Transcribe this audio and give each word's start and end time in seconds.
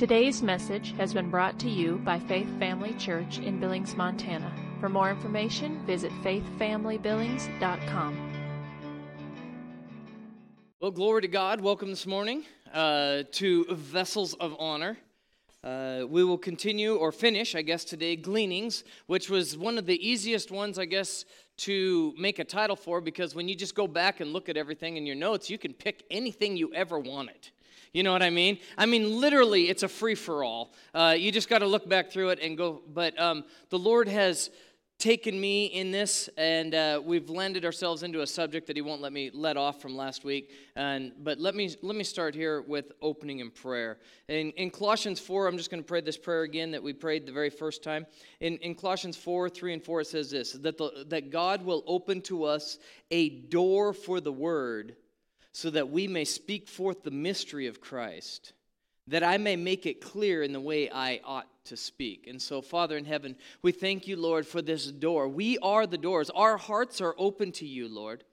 Today's 0.00 0.42
message 0.42 0.94
has 0.96 1.12
been 1.12 1.28
brought 1.28 1.58
to 1.58 1.68
you 1.68 2.00
by 2.06 2.18
Faith 2.20 2.48
Family 2.58 2.94
Church 2.94 3.38
in 3.38 3.60
Billings, 3.60 3.94
Montana. 3.94 4.50
For 4.80 4.88
more 4.88 5.10
information, 5.10 5.84
visit 5.84 6.10
faithfamilybillings.com. 6.24 8.32
Well, 10.80 10.90
glory 10.90 11.20
to 11.20 11.28
God. 11.28 11.60
Welcome 11.60 11.90
this 11.90 12.06
morning 12.06 12.44
uh, 12.72 13.24
to 13.32 13.66
Vessels 13.66 14.32
of 14.32 14.56
Honor. 14.58 14.96
Uh, 15.62 16.04
we 16.08 16.24
will 16.24 16.38
continue 16.38 16.94
or 16.94 17.12
finish, 17.12 17.54
I 17.54 17.60
guess, 17.60 17.84
today, 17.84 18.16
Gleanings, 18.16 18.84
which 19.06 19.28
was 19.28 19.58
one 19.58 19.76
of 19.76 19.84
the 19.84 20.08
easiest 20.08 20.50
ones, 20.50 20.78
I 20.78 20.86
guess, 20.86 21.26
to 21.58 22.14
make 22.16 22.38
a 22.38 22.44
title 22.44 22.74
for 22.74 23.02
because 23.02 23.34
when 23.34 23.48
you 23.48 23.54
just 23.54 23.74
go 23.74 23.86
back 23.86 24.20
and 24.20 24.32
look 24.32 24.48
at 24.48 24.56
everything 24.56 24.96
in 24.96 25.04
your 25.04 25.16
notes, 25.16 25.50
you 25.50 25.58
can 25.58 25.74
pick 25.74 26.04
anything 26.10 26.56
you 26.56 26.72
ever 26.72 26.98
wanted. 26.98 27.50
You 27.92 28.04
know 28.04 28.12
what 28.12 28.22
I 28.22 28.30
mean? 28.30 28.58
I 28.78 28.86
mean, 28.86 29.20
literally, 29.20 29.68
it's 29.68 29.82
a 29.82 29.88
free 29.88 30.14
for 30.14 30.44
all. 30.44 30.72
Uh, 30.94 31.16
you 31.18 31.32
just 31.32 31.48
got 31.48 31.58
to 31.58 31.66
look 31.66 31.88
back 31.88 32.12
through 32.12 32.30
it 32.30 32.38
and 32.40 32.56
go. 32.56 32.82
But 32.92 33.18
um, 33.20 33.44
the 33.70 33.78
Lord 33.78 34.06
has 34.06 34.50
taken 35.00 35.40
me 35.40 35.64
in 35.64 35.90
this, 35.90 36.28
and 36.36 36.74
uh, 36.74 37.00
we've 37.02 37.30
landed 37.30 37.64
ourselves 37.64 38.04
into 38.04 38.20
a 38.20 38.26
subject 38.26 38.68
that 38.68 38.76
He 38.76 38.82
won't 38.82 39.00
let 39.00 39.12
me 39.12 39.30
let 39.34 39.56
off 39.56 39.80
from 39.82 39.96
last 39.96 40.24
week. 40.24 40.52
And 40.76 41.12
but 41.24 41.40
let 41.40 41.56
me 41.56 41.74
let 41.82 41.96
me 41.96 42.04
start 42.04 42.32
here 42.32 42.62
with 42.62 42.92
opening 43.02 43.40
in 43.40 43.50
prayer. 43.50 43.98
In, 44.28 44.50
in 44.52 44.70
Colossians 44.70 45.18
four, 45.18 45.48
I'm 45.48 45.56
just 45.56 45.70
going 45.70 45.82
to 45.82 45.86
pray 45.86 46.00
this 46.00 46.18
prayer 46.18 46.42
again 46.42 46.70
that 46.70 46.82
we 46.82 46.92
prayed 46.92 47.26
the 47.26 47.32
very 47.32 47.50
first 47.50 47.82
time. 47.82 48.06
In, 48.38 48.56
in 48.58 48.76
Colossians 48.76 49.16
four, 49.16 49.48
three 49.48 49.72
and 49.72 49.82
four, 49.82 50.02
it 50.02 50.06
says 50.06 50.30
this: 50.30 50.52
that 50.52 50.78
the, 50.78 51.06
that 51.08 51.30
God 51.30 51.64
will 51.64 51.82
open 51.88 52.20
to 52.22 52.44
us 52.44 52.78
a 53.10 53.30
door 53.30 53.92
for 53.92 54.20
the 54.20 54.32
word 54.32 54.94
so 55.52 55.70
that 55.70 55.90
we 55.90 56.06
may 56.06 56.24
speak 56.24 56.68
forth 56.68 57.02
the 57.02 57.10
mystery 57.10 57.66
of 57.66 57.80
Christ, 57.80 58.52
that 59.06 59.24
I 59.24 59.38
may 59.38 59.56
make 59.56 59.86
it 59.86 60.00
clear 60.00 60.42
in 60.42 60.52
the 60.52 60.60
way 60.60 60.90
I 60.90 61.20
ought 61.24 61.48
to 61.64 61.76
speak. 61.76 62.26
And 62.26 62.40
so, 62.40 62.62
Father 62.62 62.96
in 62.96 63.04
heaven, 63.04 63.36
we 63.62 63.72
thank 63.72 64.06
you, 64.06 64.16
Lord, 64.16 64.46
for 64.46 64.62
this 64.62 64.86
door. 64.86 65.28
We 65.28 65.58
are 65.58 65.86
the 65.86 65.98
doors. 65.98 66.30
Our 66.30 66.56
hearts 66.56 67.00
are 67.00 67.14
open 67.18 67.52
to 67.52 67.66
you, 67.66 67.88
Lord. 67.88 68.24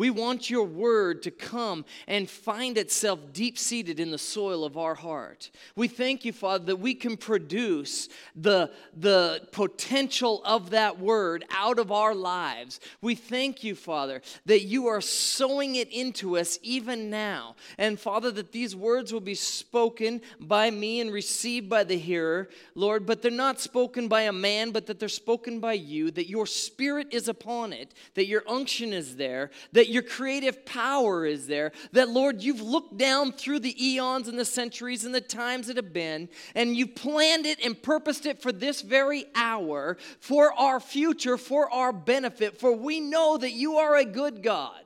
We 0.00 0.08
want 0.08 0.48
your 0.48 0.64
word 0.64 1.24
to 1.24 1.30
come 1.30 1.84
and 2.08 2.26
find 2.26 2.78
itself 2.78 3.20
deep 3.34 3.58
seated 3.58 4.00
in 4.00 4.10
the 4.10 4.16
soil 4.16 4.64
of 4.64 4.78
our 4.78 4.94
heart. 4.94 5.50
We 5.76 5.88
thank 5.88 6.24
you, 6.24 6.32
Father, 6.32 6.64
that 6.64 6.76
we 6.76 6.94
can 6.94 7.18
produce 7.18 8.08
the, 8.34 8.70
the 8.96 9.46
potential 9.52 10.40
of 10.46 10.70
that 10.70 10.98
word 10.98 11.44
out 11.50 11.78
of 11.78 11.92
our 11.92 12.14
lives. 12.14 12.80
We 13.02 13.14
thank 13.14 13.62
you, 13.62 13.74
Father, 13.74 14.22
that 14.46 14.62
you 14.62 14.86
are 14.86 15.02
sowing 15.02 15.74
it 15.74 15.92
into 15.92 16.38
us 16.38 16.58
even 16.62 17.10
now. 17.10 17.56
And 17.76 18.00
Father, 18.00 18.30
that 18.30 18.52
these 18.52 18.74
words 18.74 19.12
will 19.12 19.20
be 19.20 19.34
spoken 19.34 20.22
by 20.40 20.70
me 20.70 21.02
and 21.02 21.12
received 21.12 21.68
by 21.68 21.84
the 21.84 21.98
hearer, 21.98 22.48
Lord, 22.74 23.04
but 23.04 23.20
they're 23.20 23.30
not 23.30 23.60
spoken 23.60 24.08
by 24.08 24.22
a 24.22 24.32
man, 24.32 24.70
but 24.70 24.86
that 24.86 24.98
they're 24.98 25.10
spoken 25.10 25.60
by 25.60 25.74
you, 25.74 26.10
that 26.12 26.30
your 26.30 26.46
spirit 26.46 27.08
is 27.10 27.28
upon 27.28 27.74
it, 27.74 27.92
that 28.14 28.28
your 28.28 28.44
unction 28.48 28.94
is 28.94 29.16
there, 29.16 29.50
that 29.72 29.89
your 29.90 30.02
creative 30.02 30.64
power 30.64 31.26
is 31.26 31.46
there. 31.46 31.72
That, 31.92 32.08
Lord, 32.08 32.42
you've 32.42 32.60
looked 32.60 32.96
down 32.96 33.32
through 33.32 33.60
the 33.60 33.86
eons 33.86 34.28
and 34.28 34.38
the 34.38 34.44
centuries 34.44 35.04
and 35.04 35.14
the 35.14 35.20
times 35.20 35.66
that 35.66 35.76
have 35.76 35.92
been, 35.92 36.28
and 36.54 36.76
you've 36.76 36.94
planned 36.94 37.46
it 37.46 37.64
and 37.64 37.80
purposed 37.80 38.26
it 38.26 38.40
for 38.40 38.52
this 38.52 38.82
very 38.82 39.26
hour, 39.34 39.96
for 40.20 40.52
our 40.52 40.80
future, 40.80 41.36
for 41.36 41.70
our 41.70 41.92
benefit. 41.92 42.58
For 42.58 42.72
we 42.72 43.00
know 43.00 43.36
that 43.36 43.52
you 43.52 43.76
are 43.76 43.96
a 43.96 44.04
good 44.04 44.42
God. 44.42 44.80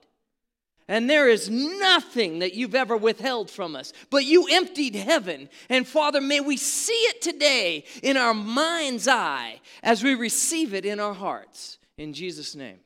And 0.87 1.09
there 1.09 1.29
is 1.29 1.49
nothing 1.49 2.41
that 2.41 2.55
you've 2.55 2.75
ever 2.75 2.97
withheld 2.97 3.51
from 3.51 3.75
us. 3.75 3.93
But 4.11 4.27
you 4.27 4.47
emptied 4.51 4.95
heaven. 4.95 5.49
And 5.71 5.89
Father, 5.89 6.21
may 6.21 6.41
we 6.41 6.59
see 6.59 6.93
it 6.93 7.23
today 7.23 7.85
in 8.03 8.19
our 8.19 8.35
mind's 8.35 9.09
eye 9.09 9.61
as 9.83 10.03
we 10.03 10.15
receive 10.15 10.75
it 10.75 10.85
in 10.85 11.01
our 11.01 11.15
hearts. 11.15 11.79
In 11.97 12.13
Jesus' 12.13 12.55
name. 12.55 12.81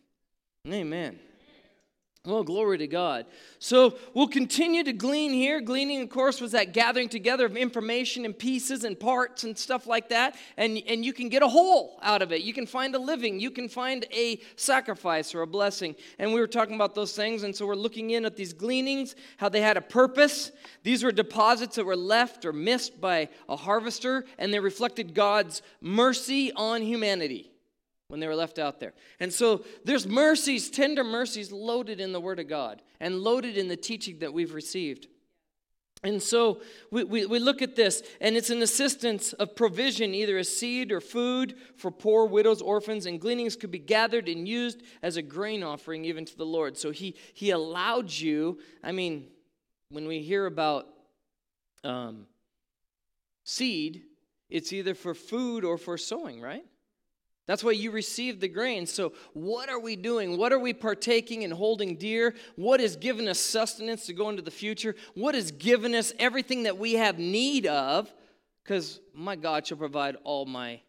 Amen. 0.71 1.19
Well, 2.29 2.45
glory 2.45 2.77
to 2.77 2.87
God. 2.87 3.25
So 3.59 3.97
we'll 4.13 4.29
continue 4.29 4.85
to 4.85 4.93
glean 4.93 5.33
here. 5.33 5.63
Gleaning, 5.63 6.03
of 6.03 6.11
course, 6.11 6.43
was 6.43 6.53
that 6.53 6.75
gathering 6.75 7.09
together 7.09 7.47
of 7.47 7.57
information 7.57 8.27
and 8.27 8.39
pieces 8.39 8.85
and 8.85 9.01
parts 9.01 9.45
and 9.45 9.57
stuff 9.57 9.87
like 9.87 10.11
that. 10.11 10.37
And, 10.59 10.77
and 10.87 11.07
you 11.07 11.15
can 11.15 11.31
get 11.31 11.43
a 11.43 11.49
whole 11.49 11.99
out 12.03 12.21
of 12.21 12.31
it. 12.31 12.43
You 12.43 12.53
can 12.53 12.67
find 12.67 12.95
a 12.95 12.99
living. 12.99 13.41
You 13.41 13.51
can 13.51 13.67
find 13.67 14.05
a 14.13 14.39
sacrifice 14.57 15.35
or 15.35 15.41
a 15.41 15.47
blessing. 15.47 15.97
And 16.19 16.35
we 16.35 16.41
were 16.41 16.47
talking 16.47 16.75
about 16.75 16.95
those 16.95 17.17
things. 17.17 17.45
And 17.45 17.57
so 17.57 17.67
we're 17.67 17.75
looking 17.75 18.11
in 18.11 18.27
at 18.27 18.37
these 18.37 18.53
gleanings, 18.53 19.17
how 19.39 19.49
they 19.49 19.63
had 19.63 19.79
a 19.79 19.81
purpose. 19.83 20.53
These 20.83 21.03
were 21.03 21.13
deposits 21.13 21.77
that 21.77 21.87
were 21.87 21.97
left 21.97 22.45
or 22.45 22.53
missed 22.53 23.01
by 23.01 23.31
a 23.49 23.57
harvester, 23.57 24.27
and 24.37 24.53
they 24.53 24.61
reflected 24.61 25.15
God's 25.15 25.63
mercy 25.81 26.53
on 26.53 26.83
humanity 26.83 27.53
when 28.09 28.21
they 28.21 28.27
were 28.27 28.35
left 28.35 28.59
out 28.59 28.81
there. 28.81 28.95
And 29.21 29.33
so 29.33 29.65
there's 29.85 30.07
mercies, 30.07 30.71
tender 30.71 31.05
mercies 31.05 31.53
loaded 31.53 32.01
in 32.01 32.13
the 32.13 32.21
Word 32.21 32.41
of 32.41 32.49
God 32.49 32.83
and 33.01 33.21
loaded 33.21 33.57
in 33.57 33.69
the 33.69 33.77
teaching 33.77 34.19
that 34.21 34.33
we've 34.33 34.55
received. 34.55 35.09
And 36.03 36.23
so 36.23 36.63
we, 36.91 37.05
we, 37.05 37.27
we, 37.27 37.39
look 37.41 37.61
at 37.61 37.75
this, 37.75 38.03
and 38.21 38.37
it's 38.37 38.51
an 38.51 38.63
assistance 38.63 39.33
of 39.33 39.57
provision, 39.57 40.15
either 40.15 40.39
as 40.39 40.49
seed 40.49 40.93
or 40.93 41.01
food 41.01 41.57
for 41.77 41.91
poor 41.91 42.25
widows, 42.25 42.63
orphans, 42.63 43.05
and 43.05 43.21
gleanings 43.21 43.57
could 43.57 43.73
be 43.73 43.81
gathered 43.81 44.29
and 44.29 44.47
used 44.47 44.83
as 45.03 45.17
a 45.17 45.23
grain 45.23 45.65
offering 45.65 46.05
even 46.05 46.25
to 46.25 46.37
the 46.37 46.47
Lord. 46.47 46.79
So 46.79 46.93
he, 46.93 47.17
he 47.35 47.51
allowed 47.51 48.13
you, 48.13 48.61
I 48.83 48.93
mean, 48.93 49.27
when 49.91 50.07
we 50.07 50.23
hear 50.23 50.47
about 50.47 50.87
um, 51.83 52.27
seed, 53.45 54.05
it's 54.49 54.73
either 54.73 54.95
for 54.95 55.15
food 55.15 55.65
or 55.65 55.77
for 55.77 55.99
sowing, 55.99 56.41
right? 56.41 56.65
That's 57.49 57.65
why 57.65 57.71
you 57.71 57.91
received 57.91 58.43
the 58.43 58.49
grain. 58.49 58.85
So, 58.85 59.15
what 59.33 59.71
are 59.71 59.81
we 59.81 59.97
doing? 59.97 60.37
What 60.37 60.53
are 60.53 60.59
we 60.59 60.75
partaking 60.75 61.45
and 61.45 61.53
holding 61.53 61.97
dear? 61.97 62.35
What 62.57 62.79
has 62.79 62.95
given 62.95 63.27
us 63.27 63.41
sustenance 63.41 64.05
to 64.07 64.13
go 64.13 64.29
into 64.29 64.43
the 64.43 64.51
future? 64.51 64.95
What 65.15 65.35
has 65.35 65.51
given 65.51 65.95
us 65.95 66.13
everything 66.19 66.65
that 66.65 66.77
we 66.77 66.93
have 66.93 67.19
need 67.19 67.65
of? 67.65 68.13
Because 68.63 69.01
my 69.15 69.35
God 69.35 69.67
shall 69.67 69.79
provide 69.79 70.17
all 70.25 70.45
my 70.45 70.83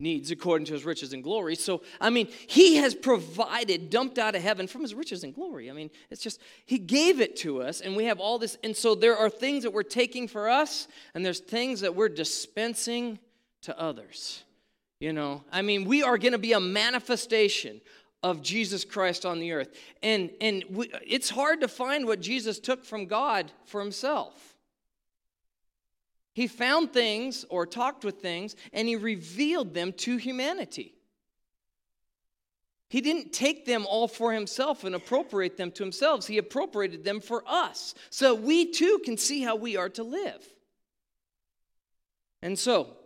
needs 0.00 0.30
according 0.30 0.64
to 0.66 0.72
his 0.72 0.86
riches 0.86 1.12
and 1.12 1.22
glory. 1.22 1.54
So, 1.54 1.82
I 2.00 2.08
mean, 2.08 2.28
he 2.46 2.76
has 2.76 2.94
provided, 2.94 3.90
dumped 3.90 4.18
out 4.18 4.34
of 4.34 4.40
heaven 4.40 4.66
from 4.66 4.80
his 4.80 4.94
riches 4.94 5.22
and 5.22 5.34
glory. 5.34 5.68
I 5.70 5.74
mean, 5.74 5.90
it's 6.10 6.22
just, 6.22 6.40
he 6.64 6.78
gave 6.78 7.20
it 7.20 7.36
to 7.38 7.60
us, 7.60 7.82
and 7.82 7.94
we 7.94 8.06
have 8.06 8.20
all 8.20 8.38
this. 8.38 8.56
And 8.64 8.74
so, 8.74 8.94
there 8.94 9.18
are 9.18 9.28
things 9.28 9.64
that 9.64 9.72
we're 9.74 9.82
taking 9.82 10.28
for 10.28 10.48
us, 10.48 10.88
and 11.14 11.26
there's 11.26 11.40
things 11.40 11.82
that 11.82 11.94
we're 11.94 12.08
dispensing 12.08 13.18
to 13.62 13.78
others. 13.78 14.44
You 14.98 15.12
know, 15.12 15.44
I 15.52 15.62
mean, 15.62 15.84
we 15.84 16.02
are 16.02 16.16
going 16.16 16.32
to 16.32 16.38
be 16.38 16.52
a 16.52 16.60
manifestation 16.60 17.80
of 18.22 18.42
Jesus 18.42 18.84
Christ 18.84 19.26
on 19.26 19.38
the 19.38 19.52
earth. 19.52 19.68
And, 20.02 20.30
and 20.40 20.64
we, 20.70 20.90
it's 21.06 21.30
hard 21.30 21.60
to 21.60 21.68
find 21.68 22.06
what 22.06 22.20
Jesus 22.20 22.58
took 22.58 22.84
from 22.84 23.06
God 23.06 23.52
for 23.66 23.80
himself. 23.80 24.56
He 26.32 26.46
found 26.46 26.92
things 26.92 27.44
or 27.48 27.66
talked 27.66 28.04
with 28.04 28.20
things 28.20 28.56
and 28.72 28.88
he 28.88 28.96
revealed 28.96 29.74
them 29.74 29.92
to 29.94 30.16
humanity. 30.16 30.92
He 32.88 33.00
didn't 33.00 33.32
take 33.32 33.64
them 33.64 33.86
all 33.86 34.06
for 34.06 34.32
himself 34.32 34.84
and 34.84 34.94
appropriate 34.94 35.56
them 35.56 35.70
to 35.72 35.82
himself. 35.82 36.26
He 36.26 36.38
appropriated 36.38 37.04
them 37.04 37.20
for 37.20 37.42
us 37.46 37.94
so 38.10 38.34
we 38.34 38.70
too 38.70 39.00
can 39.04 39.16
see 39.16 39.42
how 39.42 39.56
we 39.56 39.76
are 39.76 39.88
to 39.90 40.02
live. 40.02 40.46
And 42.42 42.58
so, 42.58 42.96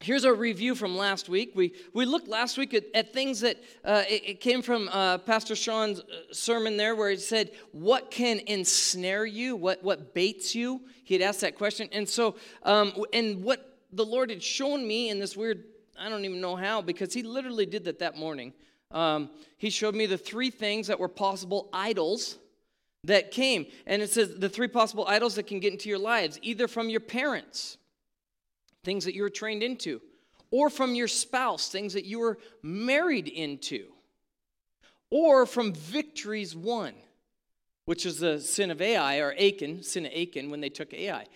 Here's 0.00 0.22
a 0.22 0.32
review 0.32 0.76
from 0.76 0.96
last 0.96 1.28
week. 1.28 1.52
We, 1.56 1.74
we 1.92 2.04
looked 2.04 2.28
last 2.28 2.56
week 2.56 2.72
at, 2.72 2.84
at 2.94 3.12
things 3.12 3.40
that 3.40 3.56
uh, 3.84 4.04
it, 4.08 4.22
it, 4.24 4.40
came 4.40 4.62
from 4.62 4.88
uh, 4.92 5.18
Pastor 5.18 5.56
Sean's 5.56 5.98
uh, 5.98 6.04
sermon 6.30 6.76
there, 6.76 6.94
where 6.94 7.10
he 7.10 7.16
said, 7.16 7.50
What 7.72 8.08
can 8.08 8.40
ensnare 8.46 9.26
you? 9.26 9.56
What, 9.56 9.82
what 9.82 10.14
baits 10.14 10.54
you? 10.54 10.82
He 11.02 11.14
had 11.14 11.22
asked 11.22 11.40
that 11.40 11.56
question. 11.56 11.88
And 11.90 12.08
so, 12.08 12.36
um, 12.62 12.92
and 13.12 13.42
what 13.42 13.76
the 13.92 14.04
Lord 14.04 14.30
had 14.30 14.40
shown 14.40 14.86
me 14.86 15.10
in 15.10 15.18
this 15.18 15.36
weird, 15.36 15.64
I 15.98 16.08
don't 16.08 16.24
even 16.24 16.40
know 16.40 16.54
how, 16.54 16.80
because 16.80 17.12
he 17.12 17.24
literally 17.24 17.66
did 17.66 17.84
that 17.86 17.98
that 17.98 18.16
morning. 18.16 18.52
Um, 18.92 19.30
he 19.56 19.68
showed 19.68 19.96
me 19.96 20.06
the 20.06 20.16
three 20.16 20.50
things 20.50 20.86
that 20.86 21.00
were 21.00 21.08
possible 21.08 21.68
idols 21.72 22.38
that 23.02 23.32
came. 23.32 23.66
And 23.84 24.00
it 24.00 24.10
says 24.10 24.36
the 24.36 24.48
three 24.48 24.68
possible 24.68 25.06
idols 25.08 25.34
that 25.34 25.48
can 25.48 25.58
get 25.58 25.72
into 25.72 25.88
your 25.88 25.98
lives, 25.98 26.38
either 26.40 26.68
from 26.68 26.88
your 26.88 27.00
parents 27.00 27.78
things 28.88 29.04
that 29.04 29.14
you 29.14 29.20
were 29.20 29.28
trained 29.28 29.62
into, 29.62 30.00
or 30.50 30.70
from 30.70 30.94
your 30.94 31.08
spouse, 31.08 31.68
things 31.68 31.92
that 31.92 32.06
you 32.06 32.20
were 32.20 32.38
married 32.62 33.28
into, 33.28 33.84
or 35.10 35.44
from 35.44 35.74
victories 35.74 36.56
won, 36.56 36.94
which 37.84 38.06
is 38.06 38.18
the 38.18 38.40
sin 38.40 38.70
of 38.70 38.80
Ai, 38.80 39.18
or 39.18 39.34
Achan, 39.38 39.82
sin 39.82 40.06
of 40.06 40.12
Achan, 40.16 40.50
when 40.50 40.62
they 40.62 40.70
took 40.70 40.94
Ai. 40.94 41.26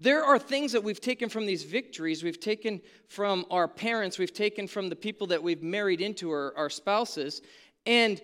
There 0.00 0.24
are 0.24 0.36
things 0.36 0.72
that 0.72 0.82
we've 0.82 1.00
taken 1.00 1.28
from 1.28 1.46
these 1.46 1.62
victories, 1.62 2.24
we've 2.24 2.40
taken 2.40 2.80
from 3.06 3.46
our 3.52 3.68
parents, 3.68 4.18
we've 4.18 4.34
taken 4.34 4.66
from 4.66 4.88
the 4.88 4.96
people 4.96 5.28
that 5.28 5.44
we've 5.44 5.62
married 5.62 6.00
into, 6.00 6.28
our, 6.32 6.52
our 6.56 6.70
spouses, 6.70 7.40
and 7.86 8.20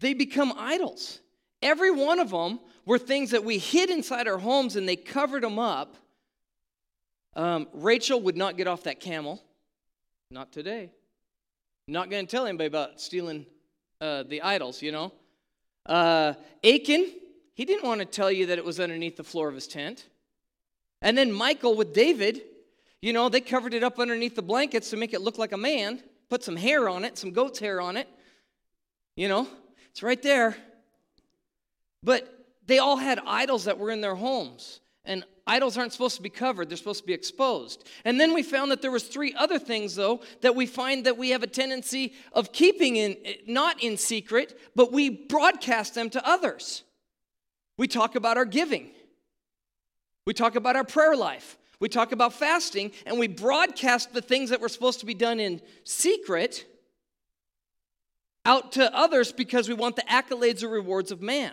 they 0.00 0.14
become 0.14 0.52
idols. 0.58 1.20
Every 1.62 1.92
one 1.92 2.18
of 2.18 2.30
them 2.30 2.58
were 2.86 2.98
things 2.98 3.30
that 3.30 3.44
we 3.44 3.58
hid 3.58 3.88
inside 3.88 4.26
our 4.26 4.38
homes 4.38 4.74
and 4.74 4.88
they 4.88 4.96
covered 4.96 5.44
them 5.44 5.60
up 5.60 5.94
Um, 7.38 7.68
Rachel 7.72 8.20
would 8.22 8.36
not 8.36 8.56
get 8.56 8.66
off 8.66 8.82
that 8.82 8.98
camel. 8.98 9.40
Not 10.28 10.50
today. 10.50 10.90
Not 11.86 12.10
going 12.10 12.26
to 12.26 12.30
tell 12.30 12.46
anybody 12.46 12.66
about 12.66 13.00
stealing 13.00 13.46
uh, 14.00 14.24
the 14.24 14.42
idols, 14.42 14.82
you 14.82 14.90
know. 14.90 15.12
Uh, 15.86 16.34
Achan, 16.64 17.12
he 17.54 17.64
didn't 17.64 17.86
want 17.86 18.00
to 18.00 18.06
tell 18.06 18.30
you 18.30 18.46
that 18.46 18.58
it 18.58 18.64
was 18.64 18.80
underneath 18.80 19.16
the 19.16 19.22
floor 19.22 19.48
of 19.48 19.54
his 19.54 19.68
tent. 19.68 20.06
And 21.00 21.16
then 21.16 21.30
Michael 21.30 21.76
with 21.76 21.94
David, 21.94 22.42
you 23.00 23.12
know, 23.12 23.28
they 23.28 23.40
covered 23.40 23.72
it 23.72 23.84
up 23.84 24.00
underneath 24.00 24.34
the 24.34 24.42
blankets 24.42 24.90
to 24.90 24.96
make 24.96 25.14
it 25.14 25.20
look 25.20 25.38
like 25.38 25.52
a 25.52 25.56
man, 25.56 26.02
put 26.28 26.42
some 26.42 26.56
hair 26.56 26.88
on 26.88 27.04
it, 27.04 27.16
some 27.16 27.30
goat's 27.30 27.60
hair 27.60 27.80
on 27.80 27.96
it. 27.96 28.08
You 29.14 29.28
know, 29.28 29.46
it's 29.90 30.02
right 30.02 30.20
there. 30.20 30.56
But 32.02 32.46
they 32.66 32.78
all 32.78 32.96
had 32.96 33.20
idols 33.24 33.66
that 33.66 33.78
were 33.78 33.92
in 33.92 34.00
their 34.00 34.16
homes. 34.16 34.80
And 35.04 35.24
idols 35.48 35.76
aren't 35.76 35.92
supposed 35.92 36.16
to 36.16 36.22
be 36.22 36.28
covered, 36.28 36.68
they're 36.68 36.76
supposed 36.76 37.00
to 37.00 37.06
be 37.06 37.12
exposed. 37.12 37.88
And 38.04 38.20
then 38.20 38.34
we 38.34 38.42
found 38.42 38.70
that 38.70 38.82
there 38.82 38.90
was 38.90 39.04
three 39.04 39.34
other 39.34 39.58
things 39.58 39.96
though 39.96 40.20
that 40.42 40.54
we 40.54 40.66
find 40.66 41.06
that 41.06 41.18
we 41.18 41.30
have 41.30 41.42
a 41.42 41.48
tendency 41.48 42.14
of 42.32 42.52
keeping 42.52 42.96
in 42.96 43.16
not 43.46 43.82
in 43.82 43.96
secret, 43.96 44.58
but 44.76 44.92
we 44.92 45.10
broadcast 45.10 45.94
them 45.94 46.10
to 46.10 46.28
others. 46.28 46.84
We 47.76 47.88
talk 47.88 48.14
about 48.14 48.36
our 48.36 48.44
giving. 48.44 48.90
We 50.26 50.34
talk 50.34 50.56
about 50.56 50.76
our 50.76 50.84
prayer 50.84 51.16
life. 51.16 51.56
We 51.80 51.88
talk 51.88 52.12
about 52.12 52.34
fasting 52.34 52.92
and 53.06 53.18
we 53.18 53.28
broadcast 53.28 54.12
the 54.12 54.20
things 54.20 54.50
that 54.50 54.60
were 54.60 54.68
supposed 54.68 55.00
to 55.00 55.06
be 55.06 55.14
done 55.14 55.40
in 55.40 55.62
secret 55.84 56.66
out 58.44 58.72
to 58.72 58.94
others 58.96 59.30
because 59.30 59.68
we 59.68 59.74
want 59.74 59.94
the 59.96 60.02
accolades 60.02 60.62
or 60.62 60.68
rewards 60.68 61.10
of 61.10 61.20
man. 61.20 61.52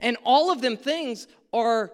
And 0.00 0.16
all 0.24 0.50
of 0.50 0.60
them 0.60 0.76
things 0.76 1.26
are, 1.52 1.92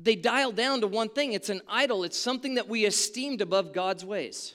they 0.00 0.14
dial 0.14 0.52
down 0.52 0.80
to 0.80 0.86
one 0.86 1.08
thing 1.08 1.32
it's 1.32 1.48
an 1.48 1.60
idol, 1.68 2.04
it's 2.04 2.18
something 2.18 2.54
that 2.54 2.68
we 2.68 2.84
esteemed 2.84 3.40
above 3.40 3.72
God's 3.72 4.04
ways. 4.04 4.54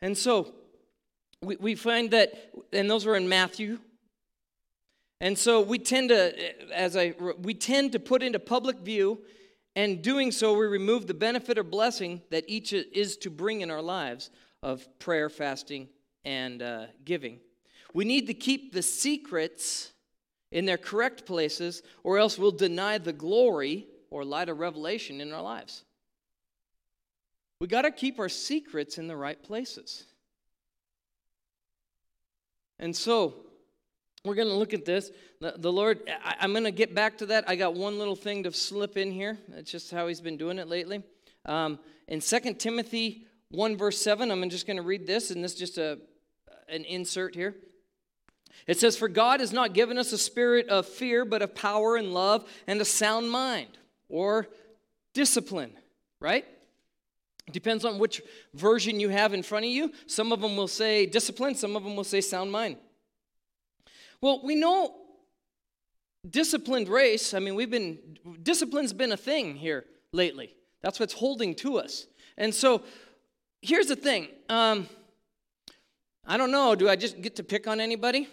And 0.00 0.16
so 0.16 0.54
we, 1.42 1.56
we 1.56 1.74
find 1.74 2.10
that, 2.12 2.52
and 2.72 2.90
those 2.90 3.04
were 3.04 3.16
in 3.16 3.28
Matthew. 3.28 3.78
And 5.20 5.36
so 5.36 5.60
we 5.60 5.78
tend 5.78 6.10
to, 6.10 6.72
as 6.72 6.96
I, 6.96 7.14
we 7.42 7.54
tend 7.54 7.92
to 7.92 7.98
put 7.98 8.22
into 8.22 8.38
public 8.38 8.78
view, 8.78 9.20
and 9.74 10.02
doing 10.02 10.32
so, 10.32 10.58
we 10.58 10.66
remove 10.66 11.06
the 11.06 11.14
benefit 11.14 11.56
or 11.56 11.62
blessing 11.62 12.22
that 12.30 12.42
each 12.48 12.72
is 12.72 13.16
to 13.18 13.30
bring 13.30 13.60
in 13.60 13.70
our 13.70 13.82
lives 13.82 14.30
of 14.60 14.86
prayer, 14.98 15.28
fasting, 15.28 15.88
and 16.24 16.62
uh, 16.62 16.86
giving. 17.04 17.38
We 17.94 18.04
need 18.04 18.26
to 18.26 18.34
keep 18.34 18.72
the 18.72 18.82
secrets 18.82 19.92
in 20.50 20.64
their 20.64 20.78
correct 20.78 21.26
places, 21.26 21.82
or 22.02 22.18
else 22.18 22.38
we'll 22.38 22.50
deny 22.50 22.98
the 22.98 23.12
glory 23.12 23.86
or 24.10 24.24
light 24.24 24.48
of 24.48 24.58
revelation 24.58 25.20
in 25.20 25.32
our 25.32 25.42
lives. 25.42 25.84
We 27.60 27.66
got 27.66 27.82
to 27.82 27.90
keep 27.90 28.18
our 28.18 28.28
secrets 28.28 28.98
in 28.98 29.08
the 29.08 29.16
right 29.16 29.42
places. 29.42 30.04
And 32.78 32.94
so, 32.94 33.34
we're 34.24 34.36
going 34.36 34.48
to 34.48 34.54
look 34.54 34.74
at 34.74 34.84
this. 34.84 35.10
The, 35.40 35.54
the 35.56 35.72
Lord, 35.72 36.00
I, 36.24 36.44
am 36.44 36.52
going 36.52 36.64
to 36.64 36.70
get 36.70 36.94
back 36.94 37.18
to 37.18 37.26
that. 37.26 37.48
I 37.48 37.56
got 37.56 37.74
one 37.74 37.98
little 37.98 38.16
thing 38.16 38.44
to 38.44 38.52
slip 38.52 38.96
in 38.96 39.10
here. 39.10 39.38
That's 39.48 39.70
just 39.70 39.90
how 39.90 40.06
He's 40.06 40.20
been 40.20 40.36
doing 40.36 40.58
it 40.58 40.68
lately. 40.68 41.02
Um, 41.44 41.78
in 42.06 42.20
2 42.20 42.54
Timothy 42.54 43.26
1, 43.50 43.76
verse 43.76 44.00
7, 44.00 44.30
I'm 44.30 44.48
just 44.50 44.66
going 44.66 44.76
to 44.76 44.82
read 44.82 45.06
this, 45.06 45.30
and 45.30 45.42
this 45.42 45.52
is 45.52 45.58
just 45.58 45.78
a, 45.78 45.98
an 46.68 46.84
insert 46.84 47.34
here. 47.34 47.56
It 48.66 48.78
says, 48.78 48.96
For 48.96 49.08
God 49.08 49.40
has 49.40 49.52
not 49.52 49.72
given 49.72 49.98
us 49.98 50.12
a 50.12 50.18
spirit 50.18 50.68
of 50.68 50.86
fear, 50.86 51.24
but 51.24 51.42
of 51.42 51.54
power 51.54 51.96
and 51.96 52.12
love 52.12 52.48
and 52.66 52.80
a 52.80 52.84
sound 52.84 53.30
mind 53.30 53.78
or 54.08 54.48
discipline, 55.14 55.72
right? 56.20 56.44
Depends 57.50 57.84
on 57.84 57.98
which 57.98 58.20
version 58.54 59.00
you 59.00 59.08
have 59.08 59.32
in 59.32 59.42
front 59.42 59.64
of 59.64 59.70
you. 59.70 59.92
Some 60.06 60.32
of 60.32 60.40
them 60.40 60.56
will 60.56 60.68
say 60.68 61.06
discipline, 61.06 61.54
some 61.54 61.76
of 61.76 61.84
them 61.84 61.96
will 61.96 62.04
say 62.04 62.20
sound 62.20 62.52
mind. 62.52 62.76
Well, 64.20 64.40
we 64.42 64.54
know 64.54 64.94
disciplined 66.28 66.88
race, 66.88 67.34
I 67.34 67.38
mean, 67.38 67.54
we've 67.54 67.70
been, 67.70 67.98
discipline's 68.42 68.92
been 68.92 69.12
a 69.12 69.16
thing 69.16 69.56
here 69.56 69.84
lately. 70.12 70.54
That's 70.82 71.00
what's 71.00 71.14
holding 71.14 71.54
to 71.56 71.78
us. 71.78 72.06
And 72.36 72.54
so 72.54 72.82
here's 73.62 73.86
the 73.86 73.96
thing 73.96 74.28
um, 74.48 74.88
I 76.26 76.36
don't 76.36 76.50
know, 76.50 76.74
do 76.74 76.88
I 76.88 76.96
just 76.96 77.20
get 77.22 77.36
to 77.36 77.42
pick 77.42 77.66
on 77.66 77.80
anybody? 77.80 78.28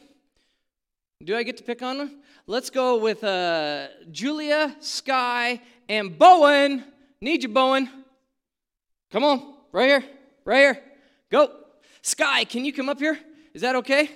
Do 1.23 1.35
I 1.35 1.43
get 1.43 1.55
to 1.57 1.63
pick 1.63 1.81
on 1.81 1.97
them? 1.97 2.21
Let's 2.45 2.69
go 2.69 2.97
with 2.97 3.23
uh, 3.23 3.87
Julia, 4.11 4.75
Sky, 4.81 5.61
and 5.87 6.17
Bowen. 6.19 6.83
Need 7.21 7.43
you, 7.43 7.49
Bowen. 7.49 7.89
Come 9.11 9.23
on, 9.23 9.53
right 9.71 9.87
here, 9.87 10.03
right 10.43 10.57
here. 10.57 10.83
Go. 11.31 11.49
Sky, 12.01 12.43
can 12.43 12.65
you 12.65 12.73
come 12.73 12.89
up 12.89 12.99
here? 12.99 13.17
Is 13.53 13.61
that 13.61 13.75
okay? 13.77 14.09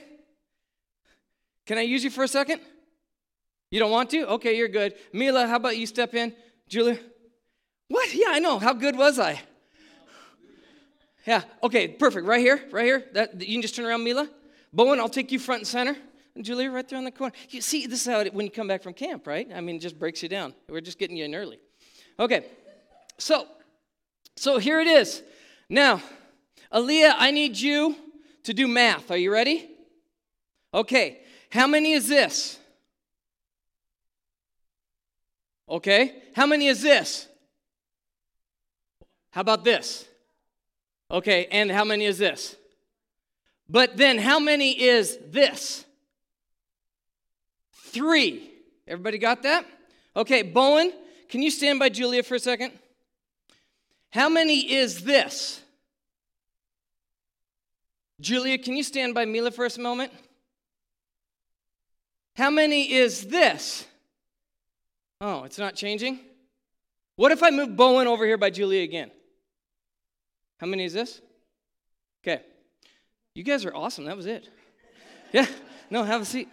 Can 1.65 1.77
I 1.77 1.81
use 1.81 2.03
you 2.03 2.09
for 2.09 2.25
a 2.25 2.27
second? 2.27 2.59
You 3.71 3.79
don't 3.79 3.91
want 3.91 4.09
to? 4.09 4.27
Okay, 4.31 4.57
you're 4.57 4.67
good. 4.67 4.95
Mila, 5.13 5.47
how 5.47 5.55
about 5.55 5.77
you 5.77 5.87
step 5.87 6.13
in? 6.13 6.35
Julia? 6.67 6.99
What? 7.87 8.13
Yeah, 8.13 8.27
I 8.29 8.39
know. 8.39 8.59
How 8.59 8.73
good 8.73 8.97
was 8.97 9.19
I? 9.19 9.41
Yeah, 11.25 11.43
okay, 11.63 11.87
perfect. 11.87 12.25
Right 12.27 12.41
here, 12.41 12.61
right 12.71 12.85
here. 12.85 13.05
That 13.13 13.39
you 13.39 13.53
can 13.53 13.61
just 13.61 13.75
turn 13.75 13.85
around, 13.85 14.03
Mila. 14.03 14.29
Bowen, 14.73 14.99
I'll 14.99 15.07
take 15.07 15.31
you 15.31 15.39
front 15.39 15.61
and 15.61 15.67
center. 15.67 15.95
And 16.39 16.45
Julia, 16.45 16.71
right 16.71 16.87
there 16.87 16.97
on 16.97 17.03
the 17.03 17.11
corner. 17.11 17.33
You 17.49 17.59
see, 17.59 17.85
this 17.85 17.99
is 17.99 18.07
how 18.07 18.21
it, 18.21 18.33
when 18.33 18.45
you 18.45 18.51
come 18.53 18.65
back 18.65 18.81
from 18.81 18.93
camp, 18.93 19.27
right? 19.27 19.45
I 19.53 19.59
mean, 19.59 19.75
it 19.75 19.79
just 19.79 19.99
breaks 19.99 20.23
you 20.23 20.29
down. 20.29 20.53
We're 20.69 20.79
just 20.79 20.97
getting 20.97 21.17
you 21.17 21.25
in 21.25 21.35
early. 21.35 21.59
Okay, 22.17 22.45
so, 23.17 23.45
so 24.37 24.57
here 24.57 24.79
it 24.79 24.87
is. 24.87 25.21
Now, 25.69 26.01
Aaliyah, 26.73 27.15
I 27.17 27.31
need 27.31 27.57
you 27.57 27.93
to 28.43 28.53
do 28.53 28.69
math. 28.69 29.11
Are 29.11 29.17
you 29.17 29.33
ready? 29.33 29.69
Okay, 30.73 31.19
how 31.51 31.67
many 31.67 31.91
is 31.91 32.07
this? 32.07 32.57
Okay, 35.67 36.23
how 36.37 36.45
many 36.45 36.67
is 36.67 36.81
this? 36.81 37.27
How 39.31 39.41
about 39.41 39.65
this? 39.65 40.07
Okay, 41.11 41.49
and 41.51 41.69
how 41.69 41.83
many 41.83 42.05
is 42.05 42.17
this? 42.17 42.55
But 43.67 43.97
then 43.97 44.19
how 44.19 44.39
many 44.39 44.81
is 44.81 45.17
this? 45.31 45.83
Three. 47.91 48.51
Everybody 48.87 49.17
got 49.17 49.43
that? 49.43 49.65
Okay, 50.15 50.41
Bowen, 50.41 50.91
can 51.29 51.41
you 51.41 51.51
stand 51.51 51.79
by 51.79 51.89
Julia 51.89 52.23
for 52.23 52.35
a 52.35 52.39
second? 52.39 52.73
How 54.11 54.29
many 54.29 54.71
is 54.71 55.03
this? 55.03 55.61
Julia, 58.19 58.57
can 58.57 58.75
you 58.75 58.83
stand 58.83 59.13
by 59.13 59.25
Mila 59.25 59.51
for 59.51 59.65
a 59.65 59.79
moment? 59.79 60.11
How 62.35 62.49
many 62.49 62.91
is 62.91 63.27
this? 63.27 63.85
Oh, 65.21 65.43
it's 65.43 65.57
not 65.57 65.75
changing? 65.75 66.19
What 67.15 67.31
if 67.31 67.43
I 67.43 67.49
move 67.49 67.75
Bowen 67.75 68.07
over 68.07 68.25
here 68.25 68.37
by 68.37 68.49
Julia 68.49 68.83
again? 68.83 69.11
How 70.57 70.67
many 70.67 70.85
is 70.85 70.93
this? 70.93 71.21
Okay. 72.23 72.43
You 73.35 73.43
guys 73.43 73.65
are 73.65 73.75
awesome. 73.75 74.05
That 74.05 74.17
was 74.17 74.25
it. 74.25 74.49
Yeah. 75.31 75.45
No, 75.89 76.03
have 76.03 76.21
a 76.21 76.25
seat. 76.25 76.49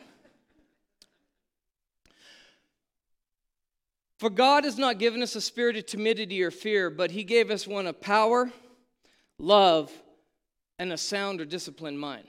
For 4.19 4.31
God 4.31 4.65
has 4.65 4.79
not 4.79 4.99
given 4.99 5.23
us 5.23 5.37
a 5.37 5.41
spirit 5.41 5.77
of 5.77 5.87
timidity 5.87 6.43
or 6.43 6.51
fear, 6.51 6.89
but 6.89 7.11
He 7.11 7.23
gave 7.23 7.51
us 7.51 7.67
one 7.67 7.87
of 7.87 8.01
power, 8.01 8.51
love, 9.39 9.93
and 10.79 10.93
a 10.93 10.97
sound 10.97 11.41
or 11.41 11.45
disciplined 11.45 12.01
mind. 12.01 12.27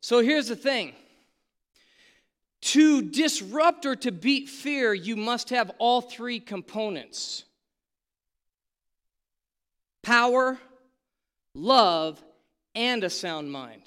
So 0.00 0.20
here's 0.20 0.48
the 0.48 0.56
thing 0.56 0.94
to 2.60 3.02
disrupt 3.02 3.84
or 3.86 3.96
to 3.96 4.12
beat 4.12 4.48
fear, 4.48 4.94
you 4.94 5.16
must 5.16 5.50
have 5.50 5.70
all 5.78 6.00
three 6.00 6.40
components 6.40 7.44
power, 10.02 10.58
love, 11.54 12.22
and 12.74 13.02
a 13.02 13.10
sound 13.10 13.50
mind. 13.50 13.82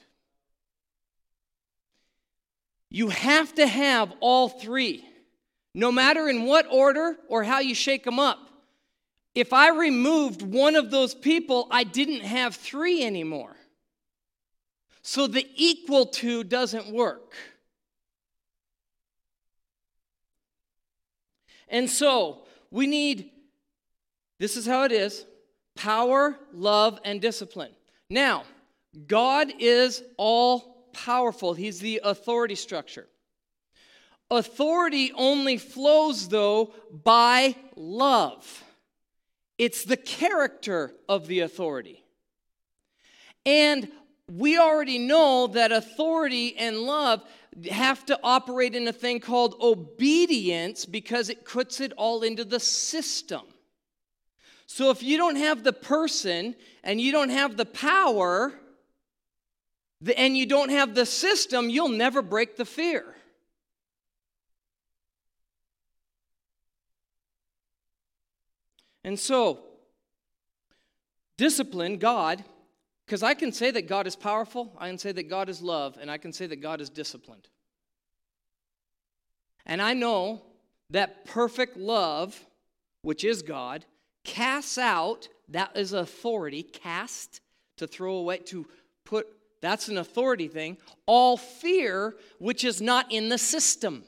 You 2.89 3.09
have 3.09 3.53
to 3.55 3.67
have 3.67 4.13
all 4.19 4.49
three 4.49 5.05
no 5.77 5.91
matter 5.91 6.27
in 6.27 6.45
what 6.45 6.65
order 6.71 7.15
or 7.29 7.43
how 7.43 7.59
you 7.59 7.75
shake 7.75 8.03
them 8.03 8.17
up. 8.17 8.39
If 9.35 9.53
I 9.53 9.69
removed 9.69 10.41
one 10.41 10.75
of 10.75 10.89
those 10.89 11.13
people, 11.13 11.67
I 11.69 11.83
didn't 11.83 12.21
have 12.21 12.55
three 12.55 13.03
anymore. 13.03 13.55
So 15.03 15.27
the 15.27 15.47
equal 15.55 16.07
to 16.07 16.43
doesn't 16.43 16.91
work. 16.91 17.35
And 21.69 21.87
so 21.87 22.39
we 22.71 22.87
need, 22.87 23.29
this 24.39 24.57
is 24.57 24.65
how 24.65 24.83
it 24.83 24.91
is 24.91 25.27
power, 25.75 26.39
love, 26.53 26.99
and 27.05 27.21
discipline. 27.21 27.71
Now, 28.09 28.45
God 29.05 29.53
is 29.59 30.01
all 30.17 30.89
powerful, 30.91 31.53
He's 31.53 31.79
the 31.79 32.01
authority 32.03 32.55
structure. 32.55 33.07
Authority 34.29 35.11
only 35.15 35.57
flows, 35.57 36.27
though, 36.27 36.73
by 36.91 37.55
love. 37.75 38.63
it's 39.57 39.83
the 39.83 39.97
character 39.97 40.91
of 41.09 41.27
the 41.27 41.39
authority. 41.39 42.03
And 43.45 43.89
we 44.29 44.57
already 44.57 44.99
know 44.99 45.47
that 45.47 45.71
authority 45.71 46.55
and 46.57 46.81
love 46.81 47.23
have 47.71 48.05
to 48.05 48.19
operate 48.21 48.75
in 48.75 48.87
a 48.87 48.93
thing 48.93 49.19
called 49.19 49.55
obedience 49.61 50.85
because 50.85 51.29
it 51.29 51.45
puts 51.45 51.79
it 51.79 51.93
all 51.93 52.21
into 52.21 52.43
the 52.43 52.59
system. 52.59 53.41
So 54.67 54.91
if 54.91 55.01
you 55.01 55.17
don't 55.17 55.37
have 55.37 55.63
the 55.63 55.73
person 55.73 56.55
and 56.83 56.99
you 56.99 57.11
don't 57.11 57.29
have 57.29 57.55
the 57.55 57.65
power 57.65 58.53
and 60.15 60.37
you 60.37 60.45
don't 60.45 60.69
have 60.69 60.93
the 60.93 61.05
system, 61.05 61.69
you'll 61.69 61.87
never 61.87 62.21
break 62.21 62.57
the 62.57 62.65
fear. 62.65 63.05
And 69.07 69.17
so, 69.17 69.59
discipline, 71.37 71.97
God, 71.97 72.43
because 73.05 73.23
I 73.23 73.35
can 73.35 73.53
say 73.53 73.71
that 73.71 73.87
God 73.87 74.05
is 74.05 74.17
powerful, 74.17 74.75
I 74.77 74.89
can 74.89 74.97
say 74.97 75.13
that 75.13 75.29
God 75.29 75.47
is 75.47 75.61
love, 75.61 75.97
and 76.01 76.11
I 76.11 76.17
can 76.17 76.33
say 76.33 76.45
that 76.45 76.57
God 76.57 76.81
is 76.81 76.89
disciplined. 76.89 77.47
And 79.65 79.81
I 79.81 79.93
know 79.93 80.41
that 80.89 81.23
perfect 81.23 81.77
love, 81.77 82.37
which 83.01 83.23
is 83.23 83.43
God, 83.43 83.85
casts 84.25 84.77
out, 84.77 85.29
that 85.47 85.77
is 85.77 85.93
authority, 85.93 86.61
cast, 86.61 87.39
to 87.77 87.87
throw 87.87 88.15
away, 88.15 88.39
to 88.39 88.67
put, 89.05 89.25
that's 89.61 89.87
an 89.87 89.99
authority 89.99 90.49
thing, 90.49 90.75
all 91.05 91.37
fear, 91.37 92.17
which 92.39 92.65
is 92.65 92.81
not 92.81 93.09
in 93.09 93.29
the 93.29 93.37
system. 93.37 94.03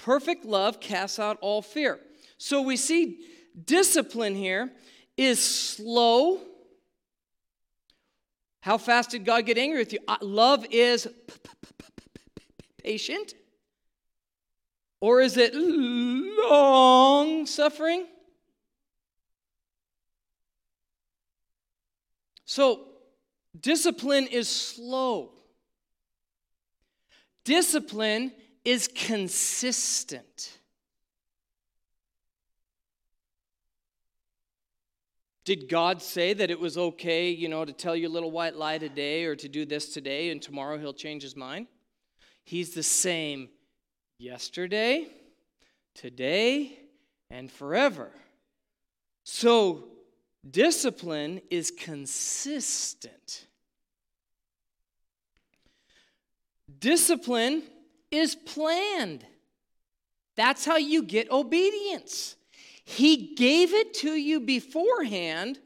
Perfect 0.00 0.46
love 0.46 0.80
casts 0.80 1.18
out 1.18 1.36
all 1.42 1.60
fear. 1.60 2.00
So 2.38 2.62
we 2.62 2.76
see 2.78 3.18
discipline 3.66 4.34
here 4.34 4.72
is 5.16 5.42
slow. 5.42 6.40
How 8.62 8.78
fast 8.78 9.10
did 9.10 9.26
God 9.26 9.44
get 9.44 9.58
angry 9.58 9.78
with 9.78 9.92
you? 9.92 9.98
Uh, 10.08 10.16
love 10.22 10.64
is 10.70 11.06
patient. 12.82 13.34
Or 15.02 15.20
is 15.20 15.36
it 15.36 15.54
long 15.54 17.44
suffering? 17.44 18.06
So, 22.46 22.86
discipline 23.58 24.26
is 24.26 24.48
slow. 24.48 25.32
Discipline 27.44 28.32
is 28.64 28.88
consistent. 28.88 30.58
Did 35.44 35.68
God 35.68 36.02
say 36.02 36.32
that 36.34 36.50
it 36.50 36.60
was 36.60 36.76
okay, 36.76 37.30
you 37.30 37.48
know, 37.48 37.64
to 37.64 37.72
tell 37.72 37.96
your 37.96 38.10
little 38.10 38.30
white 38.30 38.54
lie 38.54 38.78
today 38.78 39.24
or 39.24 39.34
to 39.36 39.48
do 39.48 39.64
this 39.64 39.92
today 39.92 40.30
and 40.30 40.40
tomorrow 40.40 40.78
he'll 40.78 40.92
change 40.92 41.22
his 41.22 41.34
mind? 41.34 41.66
He's 42.44 42.74
the 42.74 42.82
same 42.82 43.48
yesterday, 44.18 45.08
today, 45.94 46.78
and 47.30 47.50
forever. 47.50 48.10
So, 49.24 49.88
discipline 50.48 51.40
is 51.50 51.70
consistent. 51.70 53.46
Discipline 56.78 57.62
is 58.10 58.34
planned. 58.34 59.24
That's 60.36 60.64
how 60.64 60.76
you 60.76 61.02
get 61.02 61.30
obedience. 61.30 62.36
He 62.84 63.34
gave 63.34 63.72
it 63.72 63.94
to 63.94 64.12
you 64.12 64.40
beforehand 64.40 65.58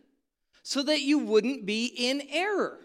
so 0.63 0.83
that 0.83 1.03
you 1.03 1.19
wouldn't 1.19 1.65
be 1.65 1.87
in 1.87 2.23
error. 2.31 2.79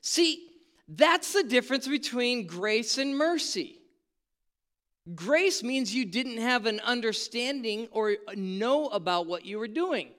See, 0.00 0.50
that's 0.88 1.32
the 1.32 1.42
difference 1.42 1.88
between 1.88 2.46
grace 2.46 2.98
and 2.98 3.16
mercy. 3.16 3.78
Grace 5.14 5.62
means 5.62 5.94
you 5.94 6.04
didn't 6.04 6.38
have 6.38 6.66
an 6.66 6.80
understanding 6.80 7.88
or 7.92 8.16
know 8.34 8.88
about 8.88 9.26
what 9.26 9.44
you 9.44 9.58
were 9.58 9.68
doing. 9.68 10.10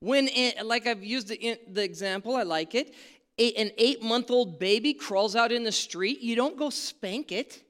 When, 0.00 0.28
like 0.62 0.86
I've 0.86 1.04
used 1.04 1.28
the, 1.28 1.58
the 1.70 1.82
example, 1.82 2.36
I 2.36 2.42
like 2.42 2.74
it. 2.74 2.94
An 3.38 3.70
eight 3.78 4.02
month 4.02 4.30
old 4.30 4.58
baby 4.58 4.92
crawls 4.92 5.34
out 5.34 5.50
in 5.50 5.64
the 5.64 5.72
street, 5.72 6.20
you 6.20 6.36
don't 6.36 6.56
go 6.56 6.70
spank 6.70 7.32
it. 7.32 7.62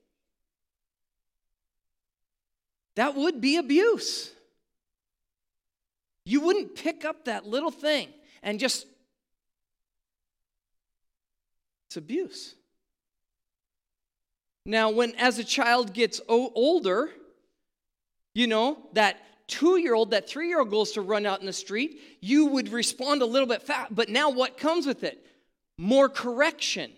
That 2.97 3.15
would 3.15 3.41
be 3.41 3.57
abuse. 3.57 4.31
You 6.25 6.41
wouldn't 6.41 6.75
pick 6.75 7.05
up 7.05 7.27
that 7.27 7.47
little 7.47 7.71
thing 7.71 8.09
and 8.43 8.59
just. 8.59 8.87
It's 11.89 11.97
abuse. 11.97 12.55
Now, 14.67 14.91
when 14.91 15.15
as 15.17 15.39
a 15.39 15.45
child 15.45 15.93
gets 15.93 16.21
o- 16.29 16.53
older, 16.55 17.11
you 18.35 18.47
know, 18.47 18.79
that 18.95 19.19
two 19.47 19.77
year 19.77 19.95
old, 19.95 20.13
that 20.13 20.29
three 20.29 20.49
year 20.49 20.61
old 20.61 20.71
goes 20.71 20.93
to 20.93 21.03
run 21.03 21.27
out 21.27 21.41
in 21.41 21.47
the 21.47 21.53
street, 21.53 22.01
you 22.21 22.47
would 22.47 22.71
respond 22.71 23.21
a 23.21 23.27
little 23.27 23.49
bit 23.49 23.63
fast. 23.63 23.95
But 23.95 24.09
now 24.09 24.31
what 24.31 24.57
comes 24.57 24.87
with 24.87 25.05
it? 25.05 25.25
More 25.77 26.09
correction. 26.09 26.93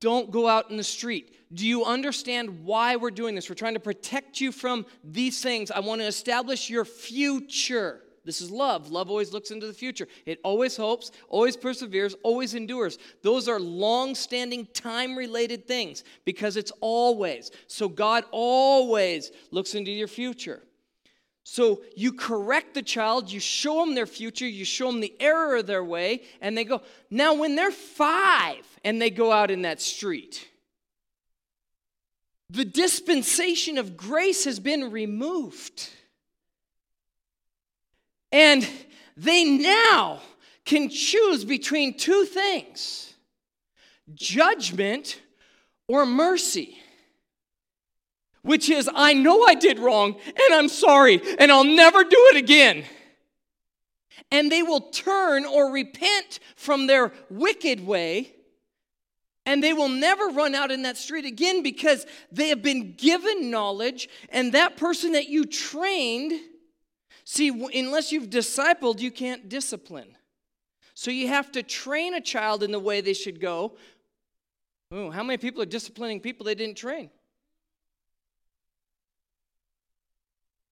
Don't 0.00 0.30
go 0.30 0.48
out 0.48 0.70
in 0.70 0.76
the 0.76 0.84
street. 0.84 1.36
Do 1.52 1.66
you 1.66 1.84
understand 1.84 2.64
why 2.64 2.96
we're 2.96 3.10
doing 3.10 3.34
this? 3.34 3.48
We're 3.48 3.54
trying 3.54 3.74
to 3.74 3.80
protect 3.80 4.40
you 4.40 4.52
from 4.52 4.86
these 5.04 5.42
things. 5.42 5.70
I 5.70 5.80
want 5.80 6.00
to 6.00 6.06
establish 6.06 6.70
your 6.70 6.84
future. 6.84 8.00
This 8.24 8.40
is 8.40 8.50
love. 8.50 8.90
Love 8.90 9.10
always 9.10 9.32
looks 9.32 9.50
into 9.50 9.66
the 9.66 9.72
future. 9.72 10.06
It 10.26 10.38
always 10.44 10.76
hopes, 10.76 11.10
always 11.28 11.56
perseveres, 11.56 12.14
always 12.22 12.54
endures. 12.54 12.98
Those 13.22 13.48
are 13.48 13.58
long 13.58 14.14
standing, 14.14 14.66
time 14.72 15.16
related 15.16 15.66
things 15.66 16.04
because 16.24 16.56
it's 16.56 16.72
always. 16.80 17.50
So 17.66 17.88
God 17.88 18.24
always 18.30 19.32
looks 19.50 19.74
into 19.74 19.90
your 19.90 20.08
future. 20.08 20.62
So 21.44 21.82
you 21.96 22.12
correct 22.12 22.74
the 22.74 22.82
child, 22.82 23.30
you 23.30 23.40
show 23.40 23.84
them 23.84 23.96
their 23.96 24.06
future, 24.06 24.46
you 24.46 24.64
show 24.64 24.90
them 24.90 25.00
the 25.00 25.14
error 25.18 25.56
of 25.56 25.66
their 25.66 25.82
way, 25.82 26.22
and 26.40 26.56
they 26.56 26.64
go. 26.64 26.82
Now, 27.10 27.34
when 27.34 27.56
they're 27.56 27.72
five 27.72 28.64
and 28.84 29.02
they 29.02 29.10
go 29.10 29.32
out 29.32 29.50
in 29.50 29.62
that 29.62 29.80
street, 29.80 30.48
the 32.52 32.64
dispensation 32.66 33.78
of 33.78 33.96
grace 33.96 34.44
has 34.44 34.60
been 34.60 34.90
removed. 34.90 35.88
And 38.30 38.68
they 39.16 39.44
now 39.44 40.20
can 40.66 40.90
choose 40.90 41.44
between 41.44 41.96
two 41.96 42.24
things 42.26 43.14
judgment 44.14 45.20
or 45.88 46.04
mercy. 46.04 46.78
Which 48.42 48.68
is, 48.68 48.90
I 48.92 49.14
know 49.14 49.44
I 49.44 49.54
did 49.54 49.78
wrong 49.78 50.16
and 50.26 50.54
I'm 50.54 50.68
sorry 50.68 51.22
and 51.38 51.50
I'll 51.50 51.64
never 51.64 52.02
do 52.02 52.16
it 52.32 52.36
again. 52.36 52.84
And 54.30 54.52
they 54.52 54.62
will 54.62 54.90
turn 54.90 55.46
or 55.46 55.72
repent 55.72 56.40
from 56.56 56.86
their 56.86 57.12
wicked 57.30 57.86
way 57.86 58.34
and 59.44 59.62
they 59.62 59.72
will 59.72 59.88
never 59.88 60.28
run 60.28 60.54
out 60.54 60.70
in 60.70 60.82
that 60.82 60.96
street 60.96 61.24
again 61.24 61.62
because 61.62 62.06
they 62.30 62.48
have 62.48 62.62
been 62.62 62.94
given 62.94 63.50
knowledge, 63.50 64.08
and 64.28 64.52
that 64.52 64.76
person 64.76 65.12
that 65.12 65.28
you 65.28 65.44
trained, 65.44 66.32
see, 67.24 67.48
unless 67.48 68.12
you've 68.12 68.30
discipled, 68.30 69.00
you 69.00 69.10
can't 69.10 69.48
discipline. 69.48 70.16
So 70.94 71.10
you 71.10 71.28
have 71.28 71.50
to 71.52 71.62
train 71.62 72.14
a 72.14 72.20
child 72.20 72.62
in 72.62 72.70
the 72.70 72.78
way 72.78 73.00
they 73.00 73.14
should 73.14 73.40
go. 73.40 73.76
Ooh, 74.94 75.10
how 75.10 75.22
many 75.22 75.38
people 75.38 75.62
are 75.62 75.66
disciplining 75.66 76.20
people 76.20 76.44
they 76.44 76.54
didn't 76.54 76.76
train? 76.76 77.10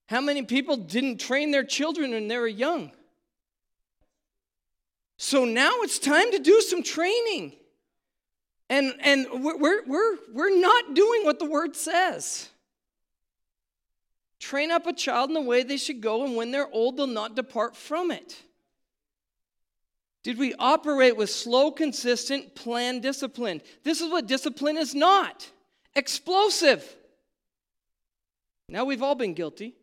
How 0.07 0.21
many 0.21 0.43
people 0.43 0.77
didn't 0.77 1.19
train 1.19 1.53
their 1.53 1.65
children 1.65 2.11
when 2.11 2.29
they 2.29 2.37
were 2.37 2.49
young? 2.49 2.93
So 5.17 5.45
now 5.45 5.71
it's 5.83 5.99
time 5.99 6.33
to 6.33 6.39
do 6.39 6.61
some 6.61 6.83
training. 6.83 7.53
And, 8.71 8.95
and 9.01 9.27
we're, 9.33 9.83
we're, 9.85 10.17
we're 10.33 10.59
not 10.59 10.95
doing 10.95 11.25
what 11.25 11.41
the 11.41 11.45
word 11.45 11.75
says. 11.75 12.49
Train 14.39 14.71
up 14.71 14.87
a 14.87 14.93
child 14.93 15.29
in 15.29 15.35
the 15.35 15.41
way 15.41 15.65
they 15.65 15.77
should 15.77 16.01
go, 16.01 16.25
and 16.25 16.37
when 16.37 16.53
they're 16.53 16.73
old, 16.73 16.97
they'll 16.97 17.09
not 17.09 17.35
depart 17.35 17.77
from 17.77 18.13
it. 18.13 18.41
Did 20.23 20.39
we 20.39 20.55
operate 20.55 21.17
with 21.17 21.31
slow, 21.31 21.73
consistent, 21.73 22.55
planned 22.55 23.03
discipline? 23.03 23.61
This 23.83 24.01
is 24.01 24.09
what 24.09 24.29
discipline 24.29 24.77
is 24.77 24.95
not 24.95 25.51
explosive. 25.97 26.97
Now 28.69 28.85
we've 28.85 29.03
all 29.03 29.17
been 29.17 29.35
guilty. 29.35 29.75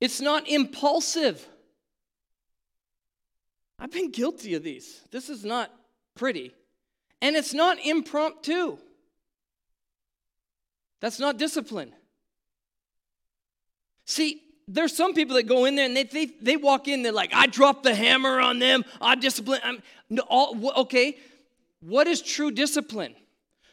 It's 0.00 0.20
not 0.20 0.48
impulsive. 0.48 1.44
I've 3.80 3.90
been 3.90 4.10
guilty 4.10 4.54
of 4.54 4.62
these. 4.62 5.00
This 5.10 5.30
is 5.30 5.44
not 5.44 5.72
pretty. 6.14 6.52
And 7.22 7.34
it's 7.34 7.54
not 7.54 7.78
impromptu. 7.84 8.76
That's 11.00 11.18
not 11.18 11.38
discipline. 11.38 11.92
See, 14.04 14.42
there's 14.68 14.94
some 14.94 15.14
people 15.14 15.36
that 15.36 15.44
go 15.44 15.64
in 15.64 15.76
there 15.76 15.86
and 15.86 15.96
they, 15.96 16.04
they, 16.04 16.26
they 16.26 16.56
walk 16.56 16.88
in, 16.88 17.02
they're 17.02 17.10
like, 17.10 17.34
I 17.34 17.46
dropped 17.46 17.82
the 17.84 17.94
hammer 17.94 18.38
on 18.40 18.58
them, 18.58 18.84
I 19.00 19.14
discipline. 19.14 19.60
I'm, 19.64 19.82
no, 20.10 20.22
all, 20.28 20.72
okay, 20.82 21.16
what 21.80 22.06
is 22.06 22.20
true 22.20 22.50
discipline? 22.50 23.14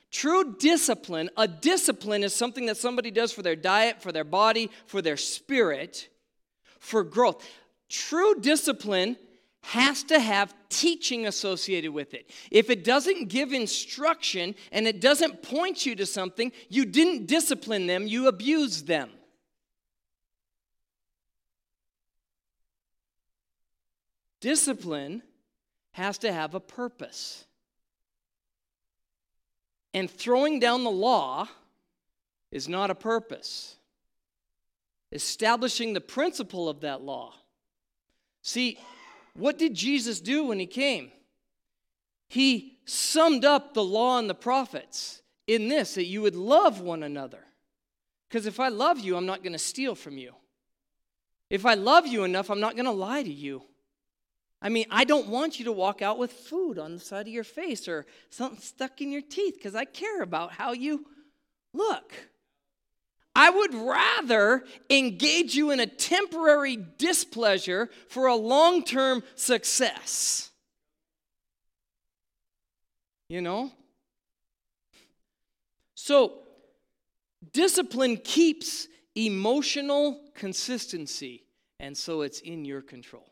True 0.10 0.56
discipline, 0.58 1.30
a 1.36 1.48
discipline 1.48 2.24
is 2.24 2.34
something 2.34 2.66
that 2.68 2.78
somebody 2.78 3.12
does 3.12 3.34
for 3.34 3.42
their 3.42 3.58
diet, 3.58 4.02
for 4.02 4.14
their 4.14 4.24
body, 4.24 4.72
for 4.86 5.02
their 5.02 5.18
spirit, 5.18 6.08
for 6.80 7.04
growth. 7.04 7.46
True 7.90 8.36
discipline 8.40 9.18
has 9.62 10.04
to 10.04 10.20
have 10.20 10.54
teaching 10.70 11.26
associated 11.26 11.92
with 11.92 12.14
it. 12.14 12.30
If 12.52 12.70
it 12.70 12.84
doesn't 12.84 13.30
give 13.30 13.52
instruction 13.52 14.56
and 14.72 14.88
it 14.88 15.02
doesn't 15.02 15.42
point 15.42 15.86
you 15.86 15.96
to 15.96 16.06
something, 16.06 16.52
you 16.70 16.86
didn't 16.86 17.26
discipline 17.28 17.88
them, 17.88 18.08
you 18.08 18.28
abused 18.28 18.88
them. 18.88 19.10
Discipline 24.40 25.24
has 25.92 26.20
to 26.20 26.32
have 26.32 26.54
a 26.54 26.60
purpose. 26.60 27.46
And 29.94 30.10
throwing 30.10 30.60
down 30.60 30.84
the 30.84 30.92
law 30.92 31.50
is 32.52 32.70
not 32.70 32.92
a 32.92 32.96
purpose. 32.96 33.76
Establishing 35.12 35.94
the 35.94 36.02
principle 36.02 36.70
of 36.70 36.82
that 36.82 37.02
law. 37.02 37.34
See, 38.44 38.78
what 39.38 39.58
did 39.58 39.74
Jesus 39.74 40.20
do 40.20 40.46
when 40.46 40.60
he 40.60 40.66
came? 40.66 41.12
He 42.28 42.80
summed 42.86 43.46
up 43.46 43.74
the 43.74 43.84
law 43.84 44.20
and 44.20 44.30
the 44.30 44.36
prophets 44.36 45.22
in 45.46 45.70
this 45.70 45.96
that 45.96 46.06
you 46.06 46.22
would 46.22 46.36
love 46.36 46.82
one 46.82 47.04
another. 47.04 47.44
Because 48.28 48.46
if 48.46 48.60
I 48.60 48.68
love 48.68 49.00
you, 49.00 49.16
I'm 49.16 49.26
not 49.26 49.44
going 49.44 49.54
to 49.54 49.60
steal 49.60 49.96
from 49.96 50.18
you. 50.18 50.34
If 51.50 51.66
I 51.66 51.76
love 51.76 52.06
you 52.06 52.24
enough, 52.24 52.50
I'm 52.50 52.60
not 52.60 52.76
going 52.76 52.86
to 52.86 52.92
lie 52.92 53.24
to 53.24 53.32
you. 53.32 53.64
I 54.62 54.70
mean, 54.70 54.86
I 54.90 55.04
don't 55.04 55.28
want 55.28 55.60
you 55.60 55.66
to 55.66 55.72
walk 55.72 56.02
out 56.02 56.18
with 56.18 56.32
food 56.32 56.80
on 56.80 56.96
the 56.96 57.00
side 57.00 57.28
of 57.28 57.34
your 57.34 57.44
face 57.44 57.88
or 57.88 58.06
something 58.30 58.60
stuck 58.60 59.02
in 59.02 59.12
your 59.12 59.22
teeth 59.22 59.56
because 59.56 59.76
I 59.76 59.86
care 59.86 60.22
about 60.22 60.52
how 60.52 60.74
you 60.74 61.06
look. 61.74 62.12
I 63.40 63.52
would 63.52 63.76
rather 63.76 64.64
engage 64.90 65.54
you 65.54 65.70
in 65.70 65.80
a 65.80 65.86
temporary 65.86 66.76
displeasure 66.98 67.92
for 68.10 68.26
a 68.26 68.36
long 68.36 68.84
term 68.84 69.22
success. 69.36 70.50
You 73.30 73.42
know? 73.42 73.72
So, 75.94 76.40
discipline 77.54 78.18
keeps 78.18 78.88
emotional 79.16 80.20
consistency, 80.34 81.44
and 81.80 81.96
so 81.96 82.24
it's 82.24 82.40
in 82.40 82.66
your 82.66 82.82
control. 82.82 83.30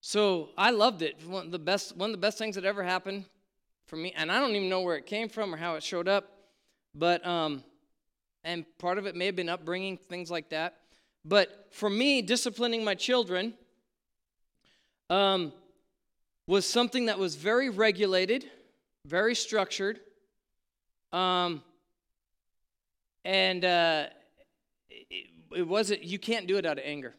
So 0.00 0.48
I 0.58 0.70
loved 0.70 1.02
it. 1.02 1.24
One 1.24 1.46
of 1.46 1.52
the 1.52 1.58
best, 1.60 1.96
one 1.96 2.10
of 2.10 2.12
the 2.12 2.18
best 2.18 2.36
things 2.36 2.56
that 2.56 2.64
ever 2.64 2.82
happened 2.82 3.26
for 3.86 3.96
me, 3.96 4.12
and 4.16 4.30
I 4.30 4.40
don't 4.40 4.54
even 4.54 4.68
know 4.68 4.80
where 4.80 4.96
it 4.96 5.06
came 5.06 5.28
from 5.28 5.54
or 5.54 5.56
how 5.56 5.74
it 5.74 5.82
showed 5.82 6.08
up, 6.08 6.30
but 6.94 7.26
um, 7.26 7.62
and 8.44 8.64
part 8.78 8.98
of 8.98 9.06
it 9.06 9.16
may 9.16 9.26
have 9.26 9.36
been 9.36 9.48
upbringing, 9.48 9.96
things 9.96 10.30
like 10.30 10.50
that. 10.50 10.76
But 11.24 11.68
for 11.70 11.90
me, 11.90 12.22
disciplining 12.22 12.84
my 12.84 12.94
children 12.94 13.54
um, 15.10 15.52
was 16.46 16.66
something 16.66 17.06
that 17.06 17.18
was 17.18 17.34
very 17.34 17.70
regulated, 17.70 18.48
very 19.04 19.34
structured, 19.34 20.00
um, 21.12 21.62
and 23.24 23.64
uh, 23.64 24.06
it, 24.90 25.30
it 25.54 25.66
wasn't. 25.66 26.04
You 26.04 26.18
can't 26.18 26.46
do 26.46 26.56
it 26.56 26.66
out 26.66 26.78
of 26.78 26.84
anger 26.84 27.14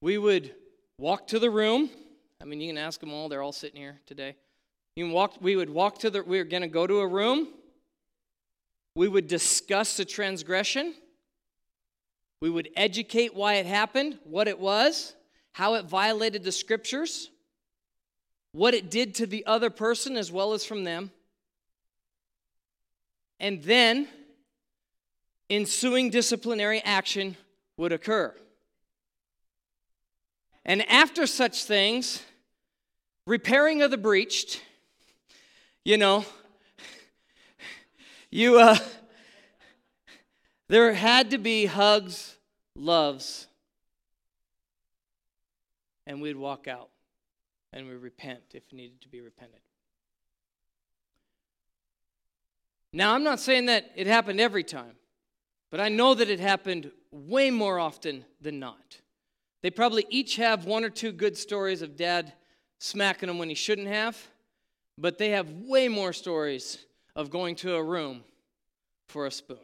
we 0.00 0.16
would 0.16 0.54
walk 0.98 1.26
to 1.28 1.38
the 1.38 1.50
room. 1.50 1.90
I 2.40 2.46
mean, 2.46 2.60
you 2.60 2.68
can 2.68 2.78
ask 2.78 3.00
them 3.00 3.12
all, 3.12 3.28
they're 3.28 3.42
all 3.42 3.52
sitting 3.52 3.80
here 3.80 4.00
today. 4.06 4.34
You 4.96 5.04
can 5.04 5.12
walk, 5.12 5.34
we 5.40 5.56
would 5.56 5.70
walk 5.70 5.98
to 6.00 6.10
the, 6.10 6.22
we 6.22 6.38
were 6.38 6.44
going 6.44 6.62
to 6.62 6.68
go 6.68 6.86
to 6.86 7.00
a 7.00 7.06
room. 7.06 7.48
We 8.94 9.08
would 9.08 9.28
discuss 9.28 9.96
the 9.96 10.04
transgression. 10.04 10.94
We 12.40 12.50
would 12.50 12.70
educate 12.74 13.34
why 13.34 13.54
it 13.54 13.66
happened, 13.66 14.18
what 14.24 14.48
it 14.48 14.58
was, 14.58 15.14
how 15.52 15.74
it 15.74 15.84
violated 15.84 16.42
the 16.42 16.52
scriptures, 16.52 17.30
what 18.52 18.72
it 18.72 18.90
did 18.90 19.14
to 19.16 19.26
the 19.26 19.44
other 19.46 19.70
person 19.70 20.16
as 20.16 20.32
well 20.32 20.54
as 20.54 20.64
from 20.64 20.84
them. 20.84 21.10
And 23.38 23.62
then 23.62 24.08
ensuing 25.50 26.10
disciplinary 26.10 26.80
action 26.80 27.36
would 27.76 27.92
occur. 27.92 28.34
And 30.64 30.88
after 30.90 31.26
such 31.26 31.64
things, 31.64 32.22
repairing 33.26 33.82
of 33.82 33.90
the 33.90 33.96
breached, 33.96 34.62
you 35.84 35.96
know, 35.96 36.24
you, 38.30 38.58
uh, 38.58 38.76
there 40.68 40.92
had 40.92 41.30
to 41.30 41.38
be 41.38 41.66
hugs, 41.66 42.36
loves, 42.76 43.46
and 46.06 46.20
we'd 46.20 46.36
walk 46.36 46.68
out 46.68 46.90
and 47.72 47.86
we'd 47.86 47.96
repent 47.96 48.40
if 48.54 48.62
it 48.70 48.74
needed 48.74 49.00
to 49.00 49.08
be 49.08 49.20
repented. 49.20 49.60
Now, 52.92 53.14
I'm 53.14 53.22
not 53.22 53.38
saying 53.38 53.66
that 53.66 53.90
it 53.94 54.06
happened 54.06 54.40
every 54.40 54.64
time, 54.64 54.96
but 55.70 55.80
I 55.80 55.88
know 55.88 56.14
that 56.14 56.28
it 56.28 56.40
happened 56.40 56.90
way 57.12 57.50
more 57.50 57.78
often 57.78 58.24
than 58.40 58.58
not. 58.58 59.00
They 59.62 59.70
probably 59.70 60.06
each 60.08 60.36
have 60.36 60.64
one 60.64 60.84
or 60.84 60.90
two 60.90 61.12
good 61.12 61.36
stories 61.36 61.82
of 61.82 61.96
dad 61.96 62.32
smacking 62.80 63.28
them 63.28 63.38
when 63.38 63.48
he 63.48 63.54
shouldn't 63.54 63.86
have, 63.86 64.18
but 64.98 65.18
they 65.18 65.30
have 65.30 65.48
way 65.50 65.86
more 65.86 66.12
stories 66.12 66.78
of 67.14 67.30
going 67.30 67.54
to 67.54 67.76
a 67.76 67.82
room 67.82 68.24
for 69.06 69.26
a 69.26 69.30
spoon. 69.30 69.58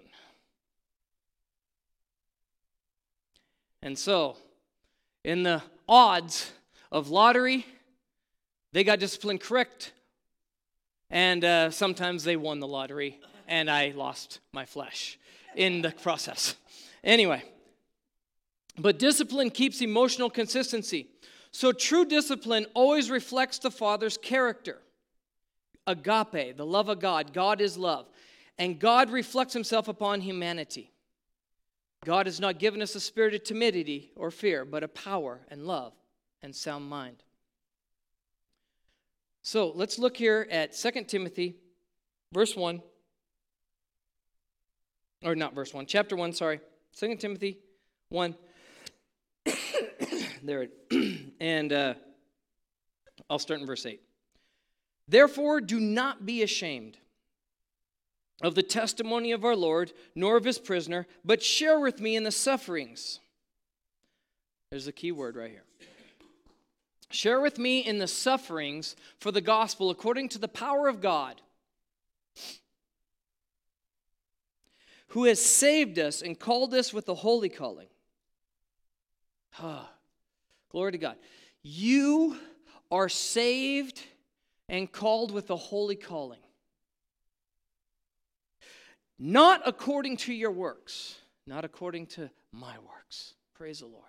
And 3.83 3.99
so, 3.99 4.37
in 5.25 5.43
the 5.43 5.63
odds 5.89 6.53
of 6.93 7.09
lottery, 7.09 7.67
they 8.73 8.85
got 8.85 8.99
disciplined 8.99 9.41
correct. 9.41 9.93
And 11.09 11.45
uh, 11.45 11.71
sometimes 11.71 12.23
they 12.25 12.37
won 12.37 12.61
the 12.61 12.67
lottery, 12.67 13.19
and 13.49 13.71
I 13.71 13.93
lost 13.97 14.41
my 14.53 14.65
flesh 14.67 15.19
in 15.55 15.83
the 15.83 15.91
process. 15.91 16.55
Anyway. 17.03 17.43
But 18.79 18.99
discipline 18.99 19.49
keeps 19.49 19.81
emotional 19.81 20.29
consistency. 20.29 21.09
So 21.57 21.73
true 21.73 22.05
discipline 22.05 22.67
always 22.75 23.11
reflects 23.11 23.59
the 23.59 23.71
Father's 23.71 24.19
character. 24.19 24.77
Agape, 25.87 26.55
the 26.55 26.67
love 26.67 26.91
of 26.91 27.01
God. 27.01 27.33
God 27.33 27.63
is 27.63 27.79
love. 27.79 28.05
And 28.59 28.79
God 28.79 29.09
reflects 29.09 29.55
himself 29.55 29.89
upon 29.89 30.21
humanity. 30.21 30.93
God 32.05 32.27
has 32.27 32.41
not 32.41 32.59
given 32.59 32.83
us 32.83 32.95
a 32.95 33.01
spirit 33.01 33.33
of 33.33 33.43
timidity 33.43 34.11
or 34.17 34.31
fear, 34.31 34.67
but 34.67 34.83
a 34.85 34.89
power 34.89 35.41
and 35.49 35.67
love 35.67 35.95
and 36.43 36.55
sound 36.55 36.91
mind. 36.91 37.23
So 39.41 39.73
let's 39.75 39.99
look 39.99 40.19
here 40.19 40.47
at 40.51 40.77
2 40.77 41.05
Timothy, 41.05 41.57
verse 42.35 42.55
1. 42.55 42.83
Or 45.25 45.35
not 45.35 45.55
verse 45.55 45.73
1, 45.73 45.87
chapter 45.87 46.17
1, 46.17 46.35
sorry. 46.35 46.61
2 46.99 47.17
Timothy 47.17 47.61
1 48.11 48.35
there, 50.47 50.69
and 51.41 51.73
uh, 51.73 51.95
I'll 53.29 53.39
start 53.39 53.61
in 53.61 53.67
verse 53.67 53.85
8. 53.85 54.01
Therefore, 55.09 55.61
do 55.61 55.79
not 55.79 56.27
be 56.27 56.43
ashamed 56.43 56.99
of 58.43 58.55
the 58.55 58.63
testimony 58.63 59.33
of 59.33 59.45
our 59.45 59.57
Lord, 59.57 59.93
nor 60.15 60.37
of 60.37 60.45
his 60.45 60.59
prisoner, 60.59 61.07
but 61.25 61.43
share 61.43 61.81
with 61.81 62.01
me 62.01 62.17
in 62.17 62.25
the 62.25 62.31
sufferings. 62.31 63.21
There's 64.71 64.87
a 64.87 64.93
key 64.93 65.13
word 65.13 65.37
right 65.37 65.51
here. 65.51 65.65
Share 67.11 67.41
with 67.41 67.59
me 67.59 67.81
in 67.81 67.99
the 67.99 68.09
sufferings 68.09 68.97
for 69.21 69.31
the 69.31 69.41
gospel 69.41 69.91
according 69.91 70.29
to 70.31 70.39
the 70.39 70.49
power 70.49 70.89
of 70.89 71.01
God, 71.01 71.41
who 75.09 75.25
has 75.25 75.41
saved 75.41 75.99
us 75.99 76.21
and 76.21 76.39
called 76.39 76.75
us 76.75 76.93
with 76.93 77.09
a 77.09 77.15
holy 77.15 77.49
calling. 77.49 77.87
Glory 80.77 80.93
to 80.93 80.99
God. 80.99 81.17
You 81.63 82.37
are 82.91 83.09
saved 83.09 83.99
and 84.69 84.93
called 84.93 85.31
with 85.31 85.49
a 85.49 85.57
holy 85.57 85.97
calling. 85.97 86.43
Not 89.19 89.63
according 89.65 90.19
to 90.19 90.35
your 90.35 90.51
works, 90.51 91.19
not 91.47 91.65
according 91.65 92.09
to 92.09 92.29
my 92.53 92.75
works. 92.87 93.33
Praise 93.55 93.79
the 93.79 93.87
Lord. 93.87 94.05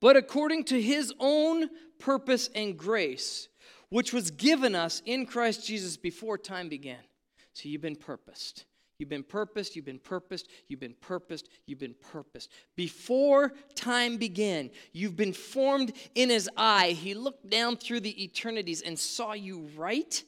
But 0.00 0.16
according 0.16 0.64
to 0.64 0.82
his 0.82 1.14
own 1.20 1.70
purpose 2.00 2.50
and 2.52 2.76
grace, 2.76 3.46
which 3.90 4.12
was 4.12 4.32
given 4.32 4.74
us 4.74 5.02
in 5.06 5.24
Christ 5.24 5.64
Jesus 5.64 5.96
before 5.96 6.36
time 6.36 6.68
began. 6.68 7.04
So 7.52 7.68
you've 7.68 7.80
been 7.80 7.94
purposed. 7.94 8.64
You've 9.00 9.08
been 9.08 9.24
purposed, 9.24 9.74
you've 9.74 9.86
been 9.86 9.98
purposed, 9.98 10.48
you've 10.68 10.78
been 10.78 10.94
purposed, 11.00 11.48
you've 11.64 11.78
been 11.78 11.94
purposed. 12.12 12.50
Before 12.76 13.54
time 13.74 14.18
began, 14.18 14.70
you've 14.92 15.16
been 15.16 15.32
formed 15.32 15.94
in 16.14 16.28
his 16.28 16.50
eye. 16.54 16.90
He 16.90 17.14
looked 17.14 17.48
down 17.48 17.78
through 17.78 18.00
the 18.00 18.22
eternities 18.22 18.82
and 18.82 18.98
saw 18.98 19.32
you 19.32 19.70
right 19.74 20.22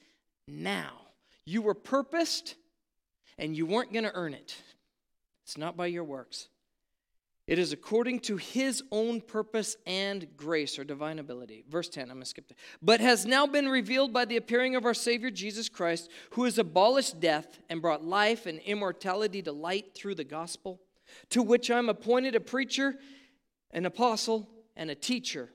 now. 0.48 0.92
You 1.44 1.60
were 1.60 1.74
purposed 1.74 2.54
and 3.36 3.54
you 3.54 3.66
weren't 3.66 3.92
going 3.92 4.06
to 4.06 4.14
earn 4.14 4.32
it. 4.32 4.56
It's 5.44 5.58
not 5.58 5.76
by 5.76 5.88
your 5.88 6.04
works. 6.04 6.48
It 7.46 7.58
is 7.58 7.72
according 7.72 8.20
to 8.20 8.36
his 8.36 8.84
own 8.92 9.20
purpose 9.20 9.76
and 9.84 10.26
grace 10.36 10.78
or 10.78 10.84
divine 10.84 11.18
ability. 11.18 11.64
Verse 11.68 11.88
10, 11.88 12.04
I'm 12.04 12.08
going 12.10 12.20
to 12.20 12.26
skip 12.26 12.46
that. 12.48 12.58
But 12.80 13.00
has 13.00 13.26
now 13.26 13.46
been 13.46 13.68
revealed 13.68 14.12
by 14.12 14.24
the 14.24 14.36
appearing 14.36 14.76
of 14.76 14.84
our 14.84 14.94
Savior 14.94 15.30
Jesus 15.30 15.68
Christ, 15.68 16.08
who 16.30 16.44
has 16.44 16.58
abolished 16.58 17.18
death 17.18 17.58
and 17.68 17.82
brought 17.82 18.04
life 18.04 18.46
and 18.46 18.60
immortality 18.60 19.42
to 19.42 19.52
light 19.52 19.94
through 19.94 20.14
the 20.14 20.24
gospel, 20.24 20.80
to 21.30 21.42
which 21.42 21.68
I'm 21.68 21.88
appointed 21.88 22.36
a 22.36 22.40
preacher, 22.40 22.94
an 23.72 23.86
apostle, 23.86 24.48
and 24.76 24.88
a 24.88 24.94
teacher 24.94 25.50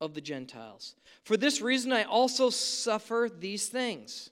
of 0.00 0.14
the 0.14 0.20
Gentiles. 0.20 0.96
For 1.24 1.36
this 1.36 1.60
reason, 1.60 1.92
I 1.92 2.02
also 2.02 2.50
suffer 2.50 3.30
these 3.32 3.68
things. 3.68 4.30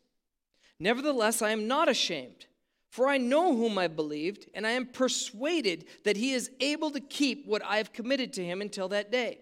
Nevertheless, 0.80 1.40
I 1.40 1.50
am 1.50 1.68
not 1.68 1.88
ashamed 1.88 2.46
for 2.90 3.06
I 3.06 3.18
know 3.18 3.56
whom 3.56 3.78
I 3.78 3.86
believed, 3.86 4.48
and 4.52 4.66
I 4.66 4.72
am 4.72 4.86
persuaded 4.86 5.86
that 6.04 6.16
he 6.16 6.32
is 6.32 6.50
able 6.58 6.90
to 6.90 7.00
keep 7.00 7.46
what 7.46 7.64
I 7.64 7.76
have 7.76 7.92
committed 7.92 8.32
to 8.34 8.44
him 8.44 8.60
until 8.60 8.88
that 8.88 9.12
day. 9.12 9.38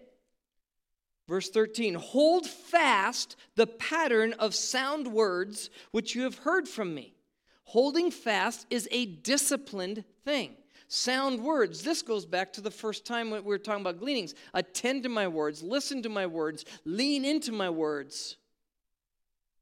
Verse 1.27 1.49
13 1.49 1.95
Hold 1.95 2.47
fast 2.47 3.35
the 3.55 3.67
pattern 3.67 4.33
of 4.33 4.53
sound 4.53 5.07
words 5.07 5.71
which 5.91 6.15
you 6.15 6.23
have 6.23 6.37
heard 6.39 6.67
from 6.67 6.93
me. 6.93 7.15
Holding 7.63 8.11
fast 8.11 8.67
is 8.69 8.87
a 8.91 9.05
disciplined 9.05 10.03
thing. 10.23 10.55
Sound 10.87 11.43
words. 11.43 11.83
This 11.83 12.01
goes 12.01 12.25
back 12.25 12.53
to 12.53 12.61
the 12.61 12.71
first 12.71 13.05
time 13.05 13.29
we 13.29 13.41
were 13.41 13.59
talking 13.59 13.81
about 13.81 13.99
gleanings. 13.99 14.33
Attend 14.55 15.03
to 15.03 15.09
my 15.09 15.27
words, 15.27 15.61
listen 15.61 16.03
to 16.03 16.09
my 16.09 16.25
words, 16.25 16.65
lean 16.85 17.25
into 17.25 17.51
my 17.51 17.69
words, 17.69 18.37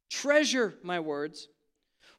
treasure 0.10 0.76
my 0.84 1.00
words. 1.02 1.50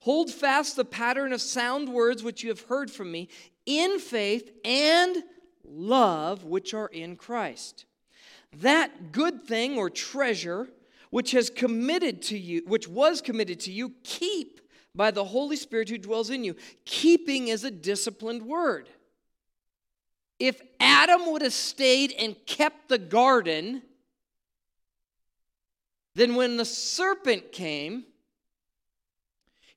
Hold 0.00 0.30
fast 0.30 0.76
the 0.76 0.84
pattern 0.84 1.32
of 1.32 1.40
sound 1.40 1.88
words 1.88 2.22
which 2.22 2.42
you 2.42 2.48
have 2.50 2.62
heard 2.62 2.90
from 2.90 3.10
me 3.10 3.28
in 3.66 3.98
faith 3.98 4.50
and 4.64 5.24
love 5.64 6.44
which 6.44 6.72
are 6.72 6.88
in 6.88 7.16
Christ. 7.16 7.84
That 8.58 9.12
good 9.12 9.42
thing 9.42 9.76
or 9.76 9.90
treasure 9.90 10.68
which 11.10 11.32
has 11.32 11.50
committed 11.50 12.22
to 12.22 12.38
you, 12.38 12.62
which 12.66 12.86
was 12.86 13.20
committed 13.20 13.60
to 13.60 13.72
you, 13.72 13.92
keep 14.04 14.60
by 14.94 15.10
the 15.10 15.24
Holy 15.24 15.56
Spirit 15.56 15.88
who 15.88 15.98
dwells 15.98 16.30
in 16.30 16.44
you. 16.44 16.56
Keeping 16.84 17.48
is 17.48 17.64
a 17.64 17.70
disciplined 17.70 18.42
word. 18.42 18.88
If 20.38 20.60
Adam 20.78 21.32
would 21.32 21.42
have 21.42 21.52
stayed 21.52 22.12
and 22.12 22.36
kept 22.46 22.88
the 22.88 22.98
garden, 22.98 23.82
then 26.14 26.34
when 26.34 26.56
the 26.56 26.64
serpent 26.64 27.52
came, 27.52 28.04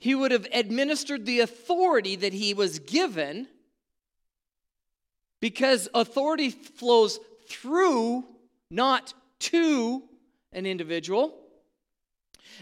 he 0.01 0.15
would 0.15 0.31
have 0.31 0.47
administered 0.51 1.27
the 1.27 1.41
authority 1.41 2.15
that 2.15 2.33
he 2.33 2.55
was 2.55 2.79
given 2.79 3.47
because 5.39 5.87
authority 5.93 6.49
flows 6.49 7.19
through, 7.47 8.25
not 8.71 9.13
to 9.37 10.01
an 10.53 10.65
individual. 10.65 11.37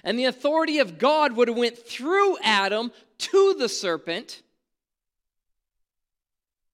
And 0.03 0.19
the 0.19 0.25
authority 0.25 0.79
of 0.79 0.97
God 0.97 1.31
would 1.37 1.47
have 1.47 1.55
went 1.55 1.77
through 1.77 2.37
Adam 2.43 2.91
to 3.19 3.55
the 3.57 3.69
serpent, 3.69 4.41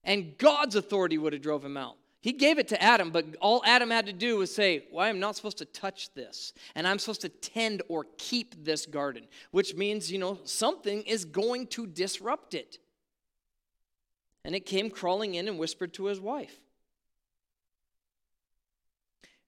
and 0.02 0.36
God's 0.36 0.74
authority 0.74 1.16
would 1.16 1.32
have 1.32 1.42
drove 1.42 1.64
him 1.64 1.76
out. 1.76 1.96
He 2.26 2.32
gave 2.32 2.58
it 2.58 2.66
to 2.68 2.82
Adam, 2.82 3.10
but 3.10 3.24
all 3.40 3.62
Adam 3.64 3.88
had 3.88 4.06
to 4.06 4.12
do 4.12 4.38
was 4.38 4.52
say, 4.52 4.82
Well, 4.90 5.06
I'm 5.06 5.20
not 5.20 5.36
supposed 5.36 5.58
to 5.58 5.64
touch 5.64 6.12
this, 6.14 6.54
and 6.74 6.84
I'm 6.84 6.98
supposed 6.98 7.20
to 7.20 7.28
tend 7.28 7.82
or 7.88 8.04
keep 8.18 8.64
this 8.64 8.84
garden, 8.84 9.28
which 9.52 9.76
means, 9.76 10.10
you 10.10 10.18
know, 10.18 10.40
something 10.42 11.02
is 11.02 11.24
going 11.24 11.68
to 11.68 11.86
disrupt 11.86 12.54
it. 12.54 12.78
And 14.44 14.56
it 14.56 14.66
came 14.66 14.90
crawling 14.90 15.36
in 15.36 15.46
and 15.46 15.56
whispered 15.56 15.94
to 15.94 16.06
his 16.06 16.18
wife. 16.18 16.58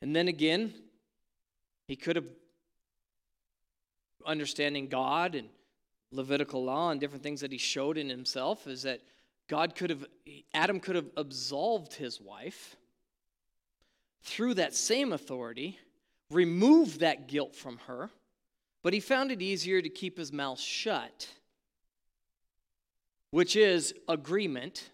And 0.00 0.14
then 0.14 0.28
again, 0.28 0.72
he 1.88 1.96
could 1.96 2.14
have, 2.14 2.28
understanding 4.24 4.86
God 4.86 5.34
and 5.34 5.48
Levitical 6.12 6.62
law 6.62 6.92
and 6.92 7.00
different 7.00 7.24
things 7.24 7.40
that 7.40 7.50
he 7.50 7.58
showed 7.58 7.98
in 7.98 8.08
himself, 8.08 8.68
is 8.68 8.82
that 8.82 9.00
God 9.48 9.74
could 9.74 9.88
have, 9.88 10.04
Adam 10.52 10.78
could 10.78 10.94
have 10.94 11.08
absolved 11.16 11.94
his 11.94 12.20
wife 12.20 12.76
through 14.22 14.54
that 14.54 14.74
same 14.74 15.12
authority, 15.12 15.78
removed 16.30 17.00
that 17.00 17.28
guilt 17.28 17.56
from 17.56 17.78
her, 17.86 18.10
but 18.82 18.92
he 18.92 19.00
found 19.00 19.32
it 19.32 19.40
easier 19.40 19.80
to 19.80 19.88
keep 19.88 20.18
his 20.18 20.32
mouth 20.32 20.60
shut, 20.60 21.28
which 23.30 23.56
is 23.56 23.94
agreement. 24.06 24.90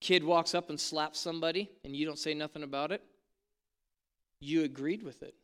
Kid 0.00 0.24
walks 0.24 0.54
up 0.54 0.70
and 0.70 0.80
slaps 0.80 1.20
somebody, 1.20 1.70
and 1.84 1.94
you 1.94 2.06
don't 2.06 2.18
say 2.18 2.32
nothing 2.32 2.62
about 2.62 2.92
it. 2.92 3.02
You 4.40 4.64
agreed 4.64 5.02
with 5.02 5.22
it. 5.22 5.34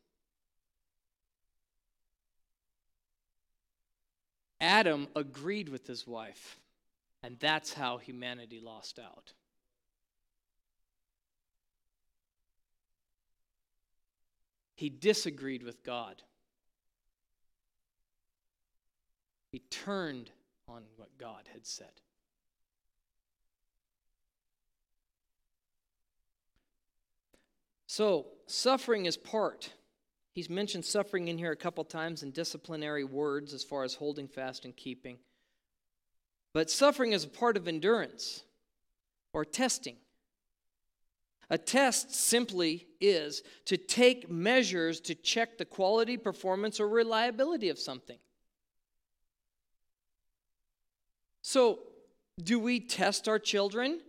Adam 4.60 5.08
agreed 5.14 5.68
with 5.68 5.86
his 5.86 6.06
wife, 6.06 6.58
and 7.22 7.38
that's 7.38 7.74
how 7.74 7.98
humanity 7.98 8.60
lost 8.60 8.98
out. 8.98 9.32
He 14.74 14.88
disagreed 14.88 15.62
with 15.62 15.82
God. 15.82 16.22
He 19.50 19.60
turned 19.70 20.30
on 20.68 20.82
what 20.96 21.16
God 21.18 21.48
had 21.52 21.66
said. 21.66 22.00
So, 27.86 28.26
suffering 28.46 29.06
is 29.06 29.16
part 29.16 29.72
He's 30.38 30.48
mentioned 30.48 30.84
suffering 30.84 31.26
in 31.26 31.36
here 31.36 31.50
a 31.50 31.56
couple 31.56 31.82
times 31.82 32.22
in 32.22 32.30
disciplinary 32.30 33.02
words 33.02 33.52
as 33.52 33.64
far 33.64 33.82
as 33.82 33.94
holding 33.94 34.28
fast 34.28 34.64
and 34.64 34.76
keeping. 34.76 35.18
But 36.52 36.70
suffering 36.70 37.10
is 37.10 37.24
a 37.24 37.28
part 37.28 37.56
of 37.56 37.66
endurance 37.66 38.44
or 39.32 39.44
testing. 39.44 39.96
A 41.50 41.58
test 41.58 42.14
simply 42.14 42.86
is 43.00 43.42
to 43.64 43.76
take 43.76 44.30
measures 44.30 45.00
to 45.00 45.16
check 45.16 45.58
the 45.58 45.64
quality, 45.64 46.16
performance, 46.16 46.78
or 46.78 46.88
reliability 46.88 47.68
of 47.68 47.76
something. 47.80 48.18
So, 51.42 51.80
do 52.40 52.60
we 52.60 52.78
test 52.78 53.26
our 53.26 53.40
children? 53.40 54.02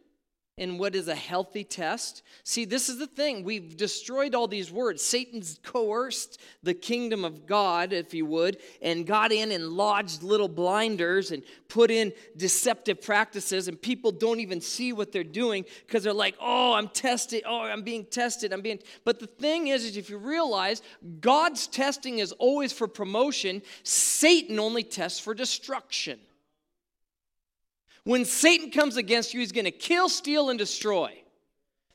In 0.59 0.77
what 0.77 0.93
is 0.93 1.07
a 1.07 1.15
healthy 1.15 1.63
test. 1.63 2.21
See, 2.43 2.65
this 2.65 2.89
is 2.89 2.99
the 2.99 3.07
thing. 3.07 3.45
We've 3.45 3.77
destroyed 3.77 4.35
all 4.35 4.45
these 4.45 4.69
words. 4.69 5.01
Satan's 5.01 5.57
coerced 5.63 6.37
the 6.63 6.73
kingdom 6.73 7.23
of 7.23 7.47
God, 7.47 7.93
if 7.93 8.13
you 8.13 8.25
would, 8.25 8.57
and 8.81 9.07
got 9.07 9.31
in 9.31 9.53
and 9.53 9.69
lodged 9.69 10.21
little 10.21 10.49
blinders 10.49 11.31
and 11.31 11.43
put 11.69 11.89
in 11.89 12.11
deceptive 12.35 13.01
practices, 13.01 13.69
and 13.69 13.81
people 13.81 14.11
don't 14.11 14.41
even 14.41 14.59
see 14.59 14.91
what 14.91 15.13
they're 15.13 15.23
doing 15.23 15.63
because 15.87 16.03
they're 16.03 16.11
like, 16.11 16.35
oh, 16.41 16.73
I'm 16.73 16.89
tested. 16.89 17.43
Oh, 17.45 17.61
I'm 17.61 17.83
being 17.83 18.03
tested. 18.03 18.51
I'm 18.51 18.61
being. 18.61 18.79
But 19.05 19.21
the 19.21 19.27
thing 19.27 19.67
is, 19.67 19.85
is 19.85 19.95
if 19.95 20.09
you 20.09 20.17
realize 20.17 20.81
God's 21.21 21.67
testing 21.67 22.19
is 22.19 22.33
always 22.33 22.73
for 22.73 22.89
promotion, 22.89 23.61
Satan 23.83 24.59
only 24.59 24.83
tests 24.83 25.21
for 25.21 25.33
destruction. 25.33 26.19
When 28.03 28.25
Satan 28.25 28.71
comes 28.71 28.97
against 28.97 29.33
you, 29.33 29.39
he's 29.39 29.51
going 29.51 29.65
to 29.65 29.71
kill, 29.71 30.09
steal, 30.09 30.49
and 30.49 30.57
destroy. 30.57 31.13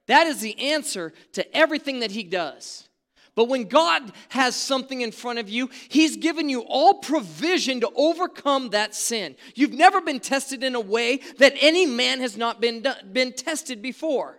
That 0.07 0.27
is 0.27 0.41
the 0.41 0.59
answer 0.59 1.13
to 1.33 1.57
everything 1.57 2.01
that 2.01 2.11
he 2.11 2.23
does. 2.23 2.89
But 3.35 3.49
when 3.49 3.65
God 3.65 4.13
has 4.29 4.55
something 4.55 5.01
in 5.01 5.11
front 5.11 5.39
of 5.39 5.49
you, 5.49 5.69
He's 5.89 6.17
given 6.17 6.49
you 6.49 6.61
all 6.61 6.95
provision 6.95 7.81
to 7.81 7.91
overcome 7.97 8.71
that 8.71 8.95
sin. 8.95 9.35
You've 9.55 9.73
never 9.73 10.01
been 10.01 10.21
tested 10.21 10.63
in 10.63 10.75
a 10.75 10.81
way 10.81 11.21
that 11.39 11.55
any 11.61 11.87
man 11.87 12.21
has 12.21 12.37
not 12.37 12.61
been, 12.61 12.87
been 13.13 13.33
tested 13.33 13.83
before. 13.83 14.39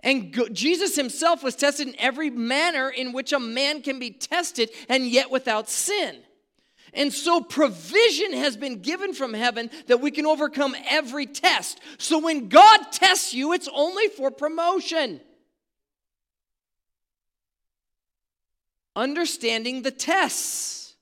And 0.00 0.36
Jesus 0.52 0.96
Himself 0.96 1.44
was 1.44 1.54
tested 1.54 1.88
in 1.88 1.94
every 1.98 2.30
manner 2.30 2.90
in 2.90 3.12
which 3.12 3.32
a 3.32 3.38
man 3.38 3.80
can 3.80 3.98
be 3.98 4.10
tested, 4.10 4.70
and 4.88 5.06
yet 5.06 5.30
without 5.30 5.68
sin. 5.68 6.16
And 6.94 7.12
so 7.12 7.40
provision 7.40 8.32
has 8.32 8.56
been 8.56 8.80
given 8.80 9.14
from 9.14 9.34
heaven 9.34 9.70
that 9.88 10.00
we 10.00 10.10
can 10.10 10.26
overcome 10.26 10.76
every 10.88 11.26
test. 11.26 11.80
So 11.98 12.18
when 12.18 12.48
God 12.48 12.92
tests 12.92 13.34
you, 13.34 13.52
it's 13.52 13.68
only 13.74 14.08
for 14.08 14.30
promotion. 14.30 15.20
Understanding 18.94 19.82
the 19.82 19.90
tests. 19.90 20.94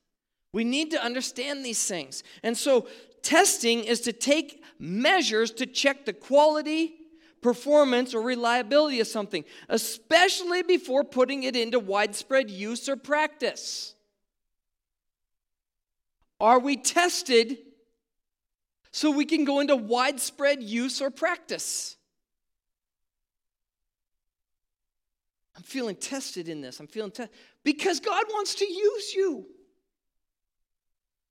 We 0.54 0.64
need 0.64 0.90
to 0.92 1.02
understand 1.02 1.64
these 1.64 1.86
things. 1.86 2.22
And 2.42 2.56
so 2.56 2.86
testing 3.22 3.84
is 3.84 4.00
to 4.02 4.12
take 4.12 4.62
measures 4.78 5.50
to 5.52 5.66
check 5.66 6.06
the 6.06 6.12
quality, 6.12 6.94
performance, 7.42 8.14
or 8.14 8.22
reliability 8.22 9.00
of 9.00 9.06
something, 9.06 9.44
especially 9.68 10.62
before 10.62 11.04
putting 11.04 11.42
it 11.42 11.54
into 11.54 11.78
widespread 11.78 12.50
use 12.50 12.88
or 12.88 12.96
practice. 12.96 13.94
Are 16.42 16.58
we 16.58 16.76
tested 16.76 17.56
so 18.90 19.12
we 19.12 19.24
can 19.24 19.44
go 19.44 19.60
into 19.60 19.76
widespread 19.76 20.60
use 20.60 21.00
or 21.00 21.08
practice? 21.08 21.96
I'm 25.56 25.62
feeling 25.62 25.94
tested 25.94 26.48
in 26.48 26.60
this. 26.60 26.80
I'm 26.80 26.88
feeling 26.88 27.12
tested 27.12 27.34
because 27.62 28.00
God 28.00 28.24
wants 28.28 28.56
to 28.56 28.64
use 28.64 29.14
you. 29.14 29.46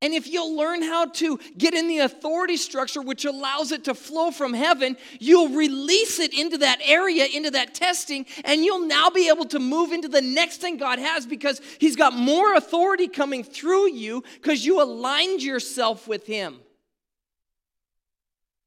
And 0.04 0.16
if 0.16 0.28
you'll 0.28 0.58
learn 0.58 0.82
how 0.82 1.06
to 1.06 1.40
get 1.56 1.76
in 1.76 1.88
the 1.88 2.00
authority 2.00 2.58
structure, 2.58 3.02
which 3.02 3.24
allows 3.26 3.72
it 3.72 3.84
to 3.84 3.94
flow 3.94 4.32
from 4.32 4.54
heaven, 4.54 4.98
you'll 5.20 5.50
release 5.50 6.20
it 6.20 6.34
into 6.34 6.58
that 6.60 6.80
area, 6.84 7.26
into 7.26 7.52
that 7.52 7.76
testing, 7.76 8.26
and 8.44 8.66
you'll 8.66 8.88
now 8.88 9.12
be 9.12 9.30
able 9.30 9.46
to 9.46 9.60
move 9.60 9.92
into 9.92 10.08
the 10.08 10.22
next 10.22 10.58
thing 10.58 10.78
God 10.78 10.98
has 10.98 11.28
because 11.28 11.62
He's 11.78 11.96
got 11.96 12.14
more 12.14 12.56
authority 12.56 13.08
coming 13.08 13.44
through 13.44 13.92
you 13.92 14.24
because 14.36 14.66
you 14.66 14.82
aligned 14.82 15.44
yourself 15.44 16.08
with 16.08 16.26
Him. 16.26 16.58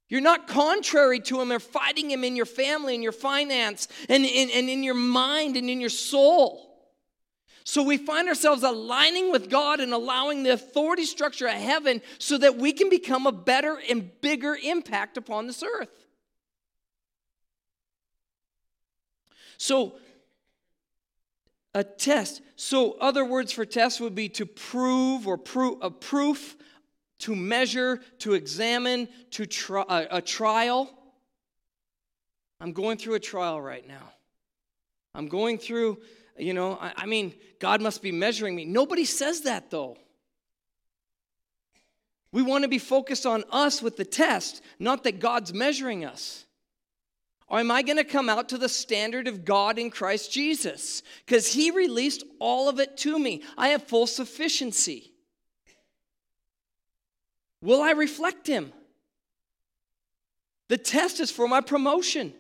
You're 0.08 0.20
not 0.20 0.46
contrary 0.46 1.18
to 1.18 1.40
Him 1.40 1.50
or 1.50 1.58
fighting 1.58 2.12
Him 2.12 2.22
in 2.22 2.36
your 2.36 2.46
family, 2.46 2.94
in 2.94 3.02
your 3.02 3.10
finance, 3.10 3.88
and, 4.08 4.24
and, 4.24 4.50
and 4.52 4.68
in 4.68 4.84
your 4.84 4.94
mind 4.94 5.56
and 5.56 5.68
in 5.68 5.80
your 5.80 5.90
soul. 5.90 6.73
So 7.64 7.82
we 7.82 7.96
find 7.96 8.28
ourselves 8.28 8.62
aligning 8.62 9.32
with 9.32 9.48
God 9.48 9.80
and 9.80 9.94
allowing 9.94 10.42
the 10.42 10.52
authority 10.52 11.06
structure 11.06 11.46
of 11.46 11.54
heaven 11.54 12.02
so 12.18 12.36
that 12.38 12.56
we 12.56 12.72
can 12.72 12.90
become 12.90 13.26
a 13.26 13.32
better 13.32 13.80
and 13.88 14.10
bigger 14.20 14.56
impact 14.62 15.16
upon 15.16 15.46
this 15.46 15.62
earth. 15.62 16.06
So, 19.56 19.94
a 21.72 21.82
test. 21.82 22.42
So, 22.54 22.92
other 23.00 23.24
words 23.24 23.50
for 23.50 23.64
test 23.64 23.98
would 24.00 24.14
be 24.14 24.28
to 24.30 24.44
prove 24.44 25.26
or 25.26 25.38
prove 25.38 25.78
a 25.80 25.90
proof, 25.90 26.56
to 27.20 27.34
measure, 27.34 28.02
to 28.18 28.34
examine, 28.34 29.08
to 29.30 29.46
try 29.46 30.06
a 30.10 30.20
trial. 30.20 30.90
I'm 32.60 32.72
going 32.72 32.98
through 32.98 33.14
a 33.14 33.20
trial 33.20 33.60
right 33.60 33.86
now. 33.88 34.12
I'm 35.14 35.28
going 35.28 35.58
through 35.58 35.98
you 36.36 36.54
know, 36.54 36.78
I, 36.80 36.92
I 36.96 37.06
mean, 37.06 37.34
God 37.58 37.80
must 37.80 38.02
be 38.02 38.12
measuring 38.12 38.54
me. 38.56 38.64
Nobody 38.64 39.04
says 39.04 39.42
that 39.42 39.70
though. 39.70 39.96
We 42.32 42.42
want 42.42 42.62
to 42.62 42.68
be 42.68 42.78
focused 42.78 43.26
on 43.26 43.44
us 43.52 43.80
with 43.80 43.96
the 43.96 44.04
test, 44.04 44.60
not 44.80 45.04
that 45.04 45.20
God's 45.20 45.54
measuring 45.54 46.04
us. 46.04 46.46
Or 47.46 47.60
am 47.60 47.70
I 47.70 47.82
going 47.82 47.98
to 47.98 48.04
come 48.04 48.28
out 48.28 48.48
to 48.48 48.58
the 48.58 48.68
standard 48.68 49.28
of 49.28 49.44
God 49.44 49.78
in 49.78 49.90
Christ 49.90 50.32
Jesus? 50.32 51.02
Because 51.24 51.52
He 51.52 51.70
released 51.70 52.24
all 52.40 52.68
of 52.68 52.80
it 52.80 52.96
to 52.98 53.18
me. 53.18 53.42
I 53.56 53.68
have 53.68 53.84
full 53.84 54.08
sufficiency. 54.08 55.12
Will 57.62 57.80
I 57.80 57.92
reflect 57.92 58.48
Him? 58.48 58.72
The 60.68 60.78
test 60.78 61.20
is 61.20 61.30
for 61.30 61.46
my 61.46 61.60
promotion. 61.60 62.34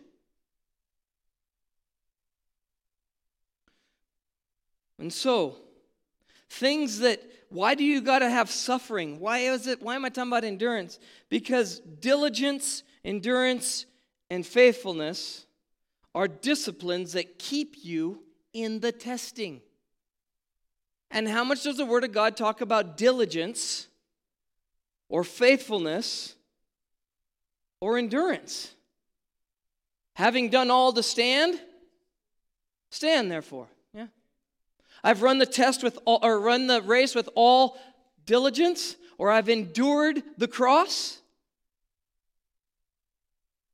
And 4.98 5.12
so, 5.12 5.56
things 6.48 7.00
that, 7.00 7.20
why 7.48 7.74
do 7.74 7.84
you 7.84 8.00
got 8.00 8.20
to 8.20 8.30
have 8.30 8.50
suffering? 8.50 9.18
Why 9.18 9.38
is 9.38 9.66
it, 9.66 9.82
why 9.82 9.96
am 9.96 10.04
I 10.04 10.08
talking 10.08 10.30
about 10.30 10.44
endurance? 10.44 10.98
Because 11.28 11.80
diligence, 11.80 12.82
endurance, 13.04 13.86
and 14.30 14.46
faithfulness 14.46 15.46
are 16.14 16.28
disciplines 16.28 17.12
that 17.12 17.38
keep 17.38 17.76
you 17.82 18.22
in 18.52 18.80
the 18.80 18.92
testing. 18.92 19.60
And 21.10 21.28
how 21.28 21.44
much 21.44 21.64
does 21.64 21.76
the 21.76 21.84
Word 21.84 22.04
of 22.04 22.12
God 22.12 22.36
talk 22.36 22.60
about 22.60 22.96
diligence 22.96 23.88
or 25.08 25.24
faithfulness 25.24 26.34
or 27.80 27.98
endurance? 27.98 28.74
Having 30.14 30.50
done 30.50 30.70
all 30.70 30.92
to 30.92 31.02
stand, 31.02 31.60
stand 32.90 33.30
therefore. 33.30 33.68
I've 35.04 35.20
run 35.20 35.38
the 35.38 35.46
test 35.46 35.82
with 35.82 35.98
all, 36.06 36.18
or 36.22 36.40
run 36.40 36.66
the 36.66 36.80
race 36.80 37.14
with 37.14 37.28
all 37.34 37.78
diligence, 38.24 38.96
or 39.18 39.30
I've 39.30 39.50
endured 39.50 40.22
the 40.38 40.48
cross. 40.48 41.18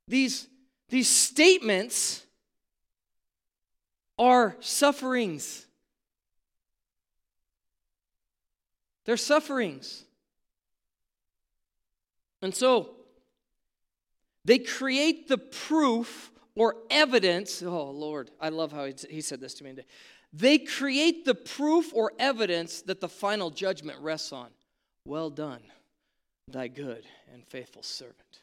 These, 0.09 0.47
these 0.89 1.07
statements 1.07 2.25
are 4.19 4.57
sufferings. 4.59 5.65
They're 9.05 9.15
sufferings. 9.15 10.03
And 12.41 12.53
so, 12.53 12.89
they 14.43 14.59
create 14.59 15.29
the 15.29 15.37
proof 15.37 16.31
or 16.55 16.75
evidence. 16.89 17.63
Oh, 17.63 17.89
Lord, 17.91 18.31
I 18.39 18.49
love 18.49 18.73
how 18.73 18.89
he 19.09 19.21
said 19.21 19.39
this 19.39 19.53
to 19.55 19.63
me 19.63 19.69
today. 19.69 19.87
They 20.33 20.57
create 20.57 21.25
the 21.25 21.35
proof 21.35 21.93
or 21.93 22.13
evidence 22.17 22.81
that 22.83 23.01
the 23.01 23.09
final 23.09 23.49
judgment 23.49 23.99
rests 23.99 24.31
on. 24.31 24.49
Well 25.05 25.29
done, 25.29 25.61
thy 26.47 26.67
good 26.67 27.03
and 27.33 27.45
faithful 27.47 27.83
servant. 27.83 28.39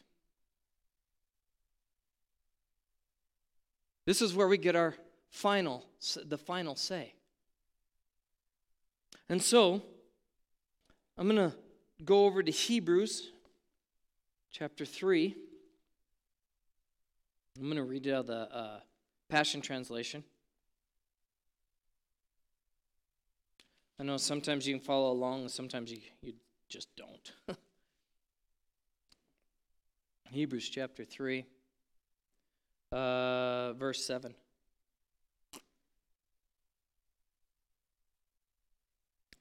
This 4.05 4.21
is 4.21 4.33
where 4.33 4.47
we 4.47 4.57
get 4.57 4.75
our 4.75 4.95
final 5.29 5.85
the 6.25 6.37
final 6.37 6.75
say. 6.75 7.13
And 9.27 9.41
so, 9.41 9.83
I'm 11.17 11.27
going 11.27 11.51
to 11.51 11.55
go 12.03 12.25
over 12.25 12.41
to 12.41 12.51
Hebrews 12.51 13.31
chapter 14.51 14.85
3. 14.85 15.35
I'm 17.57 17.65
going 17.65 17.75
to 17.75 17.83
read 17.83 18.07
out 18.07 18.25
the 18.27 18.49
uh, 18.55 18.79
Passion 19.27 19.61
Translation. 19.61 20.23
I 23.99 24.03
know 24.03 24.15
sometimes 24.15 24.65
you 24.65 24.73
can 24.73 24.83
follow 24.83 25.11
along, 25.11 25.49
sometimes 25.49 25.91
you, 25.91 25.99
you 26.21 26.33
just 26.69 26.87
don't. 26.95 27.33
Hebrews 30.31 30.69
chapter 30.69 31.03
3, 31.03 31.45
uh, 32.93 33.73
verse 33.73 34.05
7. 34.05 34.33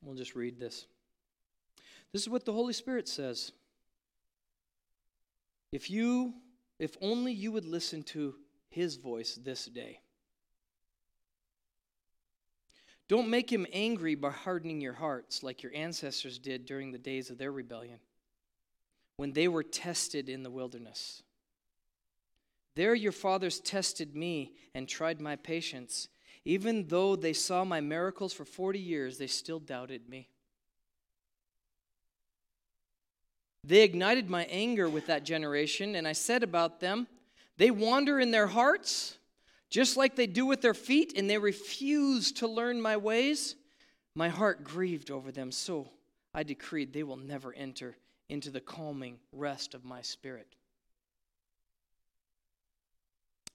We'll 0.03 0.16
just 0.16 0.35
read 0.35 0.59
this. 0.59 0.87
This 2.12 2.23
is 2.23 2.29
what 2.29 2.44
the 2.44 2.53
Holy 2.53 2.73
Spirit 2.73 3.07
says. 3.07 3.53
If 5.71 5.88
you, 5.88 6.35
if 6.81 6.97
only 7.01 7.33
you 7.33 7.53
would 7.53 7.66
listen 7.66 8.03
to 8.05 8.35
his 8.71 8.97
voice 8.97 9.38
this 9.40 9.66
day. 9.66 10.01
Don't 13.09 13.31
make 13.31 13.51
him 13.51 13.66
angry 13.73 14.14
by 14.14 14.31
hardening 14.31 14.83
your 14.83 14.92
hearts 14.92 15.42
like 15.42 15.62
your 15.62 15.75
ancestors 15.75 16.38
did 16.38 16.66
during 16.66 16.92
the 16.92 16.99
days 16.99 17.31
of 17.31 17.38
their 17.38 17.51
rebellion, 17.51 17.99
when 19.16 19.33
they 19.33 19.49
were 19.49 19.62
tested 19.62 20.29
in 20.29 20.42
the 20.42 20.51
wilderness. 20.51 21.23
There 22.75 22.94
your 22.94 23.12
fathers 23.12 23.61
tested 23.61 24.14
me 24.14 24.53
and 24.75 24.87
tried 24.87 25.21
my 25.21 25.37
patience. 25.37 26.09
Even 26.44 26.87
though 26.87 27.16
they 27.16 27.33
saw 27.33 27.64
my 27.64 27.81
miracles 27.81 28.33
for 28.33 28.44
40 28.44 28.79
years, 28.79 29.18
they 29.18 29.27
still 29.27 29.59
doubted 29.59 30.09
me. 30.09 30.29
They 33.64 33.83
ignited 33.83 34.31
my 34.31 34.44
anger 34.44 34.88
with 34.88 35.07
that 35.07 35.25
generation, 35.25 35.97
and 35.97 36.07
I 36.07 36.12
said 36.12 36.42
about 36.42 36.79
them, 36.79 37.09
They 37.57 37.71
wander 37.71 38.21
in 38.21 38.31
their 38.31 38.47
hearts 38.47 39.18
just 39.71 39.97
like 39.97 40.17
they 40.17 40.27
do 40.27 40.47
with 40.47 40.63
their 40.63 40.75
feet, 40.75 41.13
and 41.17 41.29
they 41.29 41.39
refuse 41.39 42.33
to 42.33 42.49
learn 42.49 42.81
my 42.81 42.97
ways, 42.97 43.55
my 44.15 44.29
heart 44.29 44.65
grieved 44.65 45.11
over 45.11 45.31
them. 45.31 45.53
So 45.53 45.89
I 46.35 46.43
decreed 46.43 46.93
they 46.93 47.03
will 47.03 47.17
never 47.17 47.53
enter 47.53 47.97
into 48.29 48.51
the 48.51 48.61
calming 48.61 49.19
rest 49.33 49.75
of 49.75 49.85
my 49.85 50.03
spirit. 50.03 50.55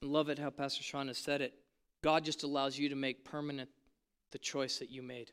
I 0.01 0.05
love 0.05 0.29
it 0.29 0.39
how 0.39 0.49
Pastor 0.49 0.83
Sean 0.83 1.07
has 1.07 1.17
said 1.17 1.41
it. 1.41 1.53
God 2.01 2.25
just 2.25 2.43
allows 2.43 2.77
you 2.77 2.89
to 2.89 2.95
make 2.95 3.23
permanent 3.23 3.69
the 4.31 4.37
choice 4.37 4.79
that 4.79 4.89
you 4.89 5.01
made. 5.01 5.31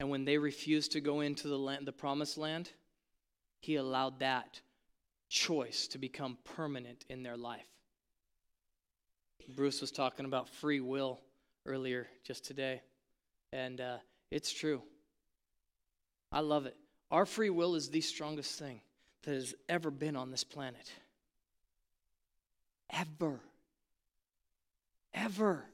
And 0.00 0.10
when 0.10 0.24
they 0.24 0.38
refused 0.38 0.92
to 0.92 1.00
go 1.00 1.20
into 1.20 1.48
the, 1.48 1.58
land, 1.58 1.86
the 1.86 1.92
promised 1.92 2.36
land, 2.36 2.70
he 3.60 3.76
allowed 3.76 4.18
that 4.20 4.60
choice 5.28 5.86
to 5.88 5.98
become 5.98 6.38
permanent 6.44 7.04
in 7.08 7.22
their 7.22 7.36
life. 7.36 7.66
Bruce 9.48 9.80
was 9.80 9.90
talking 9.90 10.26
about 10.26 10.48
free 10.48 10.80
will 10.80 11.20
earlier 11.64 12.08
just 12.24 12.44
today, 12.44 12.82
and 13.52 13.80
uh, 13.80 13.96
it's 14.30 14.52
true. 14.52 14.82
I 16.32 16.40
love 16.40 16.66
it. 16.66 16.76
Our 17.10 17.24
free 17.24 17.50
will 17.50 17.74
is 17.74 17.88
the 17.88 18.00
strongest 18.00 18.58
thing 18.58 18.80
that 19.22 19.34
has 19.34 19.54
ever 19.68 19.90
been 19.90 20.16
on 20.16 20.30
this 20.30 20.44
planet. 20.44 20.90
Ever. 22.90 23.40
Ever. 25.14 25.64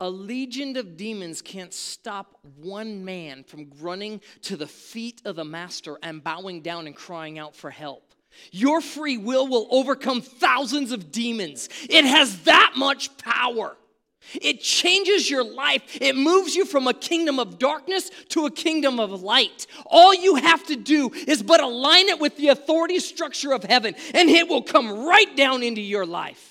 A 0.00 0.10
legion 0.10 0.76
of 0.76 0.96
demons 0.96 1.42
can't 1.42 1.72
stop 1.72 2.38
one 2.56 3.04
man 3.04 3.44
from 3.44 3.70
running 3.80 4.20
to 4.42 4.56
the 4.56 4.66
feet 4.66 5.22
of 5.24 5.36
the 5.36 5.44
master 5.44 5.96
and 6.02 6.22
bowing 6.24 6.60
down 6.60 6.86
and 6.86 6.96
crying 6.96 7.38
out 7.38 7.54
for 7.54 7.70
help. 7.70 8.12
Your 8.50 8.80
free 8.80 9.16
will 9.16 9.46
will 9.46 9.68
overcome 9.70 10.20
thousands 10.20 10.92
of 10.92 11.12
demons. 11.12 11.68
It 11.88 12.04
has 12.04 12.42
that 12.42 12.74
much 12.76 13.16
power. 13.18 13.76
It 14.34 14.60
changes 14.60 15.28
your 15.28 15.44
life. 15.44 15.82
It 16.00 16.16
moves 16.16 16.54
you 16.54 16.64
from 16.64 16.86
a 16.86 16.94
kingdom 16.94 17.38
of 17.38 17.58
darkness 17.58 18.10
to 18.30 18.46
a 18.46 18.50
kingdom 18.50 19.00
of 19.00 19.22
light. 19.22 19.66
All 19.86 20.14
you 20.14 20.36
have 20.36 20.64
to 20.66 20.76
do 20.76 21.10
is 21.26 21.42
but 21.42 21.60
align 21.60 22.08
it 22.08 22.20
with 22.20 22.36
the 22.36 22.48
authority 22.48 22.98
structure 23.00 23.52
of 23.52 23.64
heaven, 23.64 23.94
and 24.14 24.30
it 24.30 24.48
will 24.48 24.62
come 24.62 25.04
right 25.06 25.36
down 25.36 25.62
into 25.62 25.80
your 25.80 26.06
life. 26.06 26.48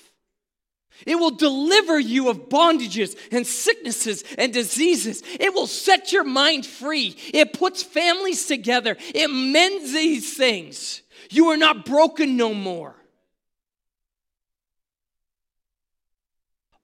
It 1.06 1.16
will 1.16 1.32
deliver 1.32 1.98
you 1.98 2.28
of 2.28 2.48
bondages 2.48 3.16
and 3.32 3.46
sicknesses 3.46 4.22
and 4.38 4.52
diseases. 4.52 5.22
It 5.40 5.52
will 5.52 5.66
set 5.66 6.12
your 6.12 6.22
mind 6.22 6.64
free. 6.64 7.16
It 7.32 7.54
puts 7.54 7.82
families 7.82 8.46
together. 8.46 8.96
It 9.12 9.28
mends 9.28 9.92
these 9.92 10.36
things. 10.36 11.02
You 11.30 11.48
are 11.48 11.56
not 11.56 11.84
broken 11.84 12.36
no 12.36 12.54
more. 12.54 12.94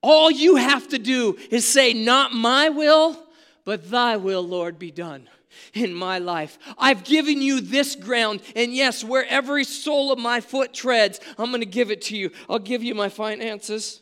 All 0.00 0.30
you 0.30 0.56
have 0.56 0.88
to 0.88 0.98
do 0.98 1.36
is 1.50 1.66
say, 1.66 1.92
Not 1.92 2.32
my 2.32 2.68
will, 2.68 3.16
but 3.64 3.90
thy 3.90 4.16
will, 4.16 4.42
Lord, 4.42 4.78
be 4.78 4.90
done 4.90 5.28
in 5.74 5.92
my 5.92 6.18
life. 6.18 6.58
I've 6.78 7.04
given 7.04 7.42
you 7.42 7.60
this 7.60 7.96
ground, 7.96 8.40
and 8.54 8.72
yes, 8.72 9.02
where 9.02 9.26
every 9.26 9.64
sole 9.64 10.12
of 10.12 10.18
my 10.18 10.40
foot 10.40 10.72
treads, 10.72 11.20
I'm 11.36 11.50
going 11.50 11.60
to 11.60 11.66
give 11.66 11.90
it 11.90 12.02
to 12.02 12.16
you. 12.16 12.30
I'll 12.48 12.58
give 12.58 12.82
you 12.82 12.94
my 12.94 13.08
finances. 13.08 14.00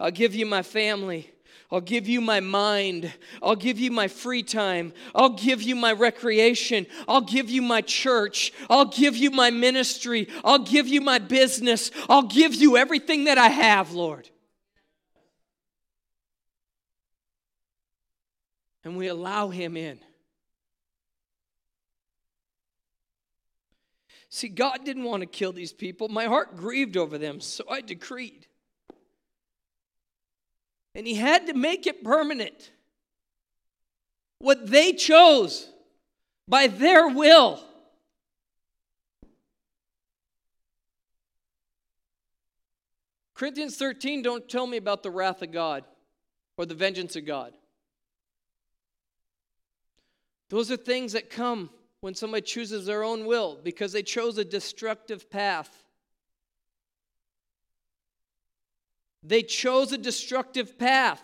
I'll 0.00 0.10
give 0.10 0.34
you 0.34 0.46
my 0.46 0.62
family. 0.62 1.30
I'll 1.70 1.82
give 1.82 2.08
you 2.08 2.22
my 2.22 2.40
mind. 2.40 3.12
I'll 3.42 3.56
give 3.56 3.78
you 3.78 3.90
my 3.90 4.08
free 4.08 4.42
time. 4.42 4.94
I'll 5.14 5.34
give 5.34 5.60
you 5.60 5.76
my 5.76 5.92
recreation. 5.92 6.86
I'll 7.06 7.20
give 7.20 7.50
you 7.50 7.60
my 7.60 7.82
church. 7.82 8.52
I'll 8.70 8.86
give 8.86 9.16
you 9.16 9.30
my 9.30 9.50
ministry. 9.50 10.28
I'll 10.44 10.60
give 10.60 10.88
you 10.88 11.02
my 11.02 11.18
business. 11.18 11.90
I'll 12.08 12.22
give 12.22 12.54
you 12.54 12.78
everything 12.78 13.24
that 13.24 13.36
I 13.36 13.48
have, 13.48 13.92
Lord. 13.92 14.30
And 18.82 18.96
we 18.96 19.08
allow 19.08 19.50
Him 19.50 19.76
in. 19.76 20.00
See, 24.30 24.48
God 24.48 24.86
didn't 24.86 25.04
want 25.04 25.20
to 25.20 25.26
kill 25.26 25.52
these 25.52 25.72
people. 25.72 26.08
My 26.08 26.24
heart 26.24 26.56
grieved 26.56 26.96
over 26.96 27.18
them, 27.18 27.40
so 27.40 27.64
I 27.68 27.82
decreed 27.82 28.46
and 30.98 31.06
he 31.06 31.14
had 31.14 31.46
to 31.46 31.54
make 31.54 31.86
it 31.86 32.02
permanent. 32.02 32.72
What 34.40 34.68
they 34.68 34.92
chose 34.92 35.70
by 36.48 36.66
their 36.66 37.06
will. 37.06 37.60
Corinthians 43.32 43.76
13 43.76 44.22
don't 44.22 44.48
tell 44.48 44.66
me 44.66 44.76
about 44.76 45.04
the 45.04 45.12
wrath 45.12 45.40
of 45.40 45.52
God 45.52 45.84
or 46.56 46.66
the 46.66 46.74
vengeance 46.74 47.14
of 47.14 47.24
God. 47.24 47.52
Those 50.50 50.72
are 50.72 50.76
things 50.76 51.12
that 51.12 51.30
come 51.30 51.70
when 52.00 52.16
somebody 52.16 52.42
chooses 52.42 52.86
their 52.86 53.04
own 53.04 53.24
will 53.24 53.60
because 53.62 53.92
they 53.92 54.02
chose 54.02 54.36
a 54.36 54.44
destructive 54.44 55.30
path. 55.30 55.84
They 59.22 59.42
chose 59.42 59.92
a 59.92 59.98
destructive 59.98 60.78
path. 60.78 61.22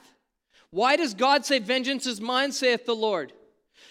Why 0.71 0.97
does 0.97 1.15
God 1.15 1.47
say, 1.47 1.61
Vengeance 1.61 2.07
is 2.07 2.21
mine, 2.21 2.53
saith 2.53 2.85
the 2.85 2.97
Lord? 2.97 3.33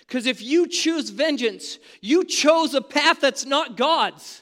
Because 0.02 0.26
if 0.26 0.42
you 0.42 0.68
choose 0.68 1.10
vengeance, 1.10 1.80
you 2.02 2.26
chose 2.26 2.74
a 2.74 2.82
path 2.82 3.22
that's 3.22 3.46
not 3.46 3.78
God's. 3.78 4.42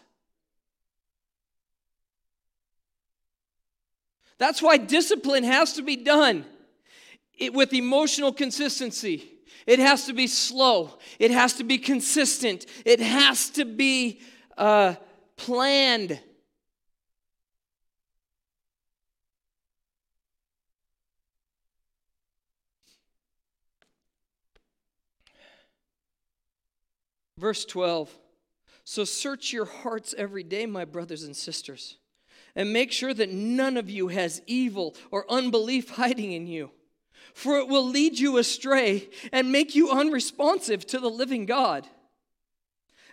That's 4.38 4.62
why 4.62 4.78
discipline 4.78 5.44
has 5.44 5.74
to 5.74 5.84
be 5.84 5.96
done 5.96 6.46
it, 7.38 7.54
with 7.54 7.74
emotional 7.74 8.34
consistency. 8.34 9.30
It 9.68 9.78
has 9.78 10.08
to 10.08 10.14
be 10.14 10.26
slow. 10.26 10.98
It 11.20 11.30
has 11.30 11.54
to 11.54 11.64
be 11.64 11.78
consistent. 11.78 12.66
It 12.84 13.00
has 13.00 13.52
to 13.52 13.66
be 13.66 14.20
uh, 14.58 14.96
planned. 15.38 16.20
Verse 27.42 27.66
12 27.66 28.16
So 28.84 29.04
search 29.04 29.52
your 29.52 29.66
hearts 29.66 30.14
every 30.16 30.44
day, 30.44 30.68
my 30.68 30.86
brothers 30.86 31.24
and 31.24 31.36
sisters, 31.36 31.98
and 32.56 32.72
make 32.72 32.92
sure 32.92 33.16
that 33.16 33.32
none 33.32 33.78
of 33.78 33.90
you 33.90 34.10
has 34.10 34.44
evil 34.46 34.96
or 35.10 35.30
unbelief 35.30 35.90
hiding 35.90 36.34
in 36.34 36.46
you, 36.46 36.70
for 37.34 37.58
it 37.58 37.68
will 37.68 37.86
lead 37.86 38.20
you 38.20 38.38
astray 38.38 39.10
and 39.32 39.52
make 39.52 39.74
you 39.76 39.90
unresponsive 39.90 40.86
to 40.86 41.00
the 41.00 41.10
living 41.10 41.48
God. 41.48 41.88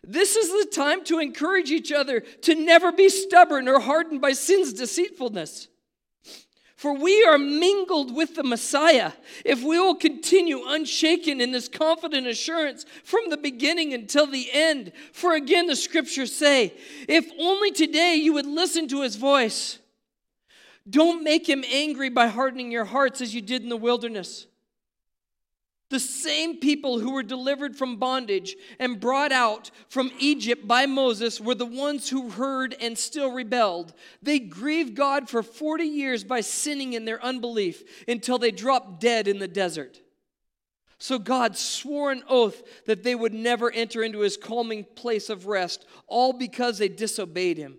This 0.05 0.37
is 0.37 0.51
the 0.51 0.71
time 0.71 1.05
to 1.05 1.19
encourage 1.19 1.71
each 1.71 1.91
other 1.91 2.21
to 2.21 2.55
never 2.55 2.93
be 2.93 3.09
stubborn 3.09 3.67
or 3.67 3.81
hardened 3.81 4.21
by 4.21 4.33
sin's 4.33 4.75
deceitfulness. 4.75 5.69
For 6.79 6.93
we 6.95 7.25
are 7.25 7.39
mingled 7.39 8.15
with 8.15 8.37
the 8.37 8.45
Messiah 8.45 9.11
if 9.45 9.65
we 9.65 9.81
will 9.81 9.97
continue 9.97 10.63
unshaken 10.65 11.41
in 11.41 11.51
this 11.51 11.67
confident 11.67 12.29
assurance 12.29 12.87
from 13.03 13.31
the 13.31 13.37
beginning 13.37 13.95
until 13.95 14.29
the 14.29 14.49
end. 14.53 14.93
For 15.13 15.35
again, 15.35 15.67
the 15.67 15.75
scriptures 15.75 16.33
say, 16.33 16.75
if 17.09 17.29
only 17.37 17.73
today 17.73 18.15
you 18.15 18.33
would 18.35 18.47
listen 18.47 18.87
to 18.89 19.03
his 19.03 19.17
voice. 19.17 19.81
Don't 20.89 21.25
make 21.25 21.49
him 21.49 21.65
angry 21.69 22.11
by 22.11 22.29
hardening 22.29 22.71
your 22.71 22.85
hearts 22.85 23.21
as 23.21 23.35
you 23.35 23.41
did 23.41 23.65
in 23.65 23.71
the 23.71 23.77
wilderness. 23.77 24.47
The 25.91 26.01
same 26.01 26.59
people 26.59 26.99
who 26.99 27.13
were 27.13 27.23
delivered 27.23 27.75
from 27.75 27.97
bondage 27.97 28.57
and 28.79 29.01
brought 29.01 29.33
out 29.33 29.71
from 29.89 30.13
Egypt 30.19 30.69
by 30.69 30.85
Moses 30.85 31.41
were 31.41 31.55
the 31.55 31.65
ones 31.65 32.11
who 32.11 32.29
heard 32.29 32.77
and 32.79 32.97
still 32.99 33.33
rebelled. 33.33 33.95
They 34.23 34.39
grieved 34.39 34.95
God 34.95 35.31
for 35.31 35.43
40 35.43 35.85
years 35.85 36.25
by 36.25 36.43
sinning 36.43 36.93
in 36.93 37.07
their 37.07 37.25
unbelief 37.25 37.83
until 38.07 38.39
they 38.39 38.51
dropped 38.51 39.01
dead 39.01 39.29
in 39.29 39.39
the 39.39 39.49
desert. 39.49 40.03
So 40.99 41.19
God 41.19 41.57
swore 41.57 42.11
an 42.11 42.23
oath 42.29 42.63
that 42.85 43.03
they 43.03 43.15
would 43.15 43.33
never 43.33 43.71
enter 43.71 44.03
into 44.03 44.21
his 44.21 44.37
calming 44.37 44.85
place 44.85 45.31
of 45.31 45.47
rest, 45.47 45.87
all 46.07 46.35
because 46.35 46.77
they 46.77 46.89
disobeyed 46.89 47.57
him. 47.57 47.79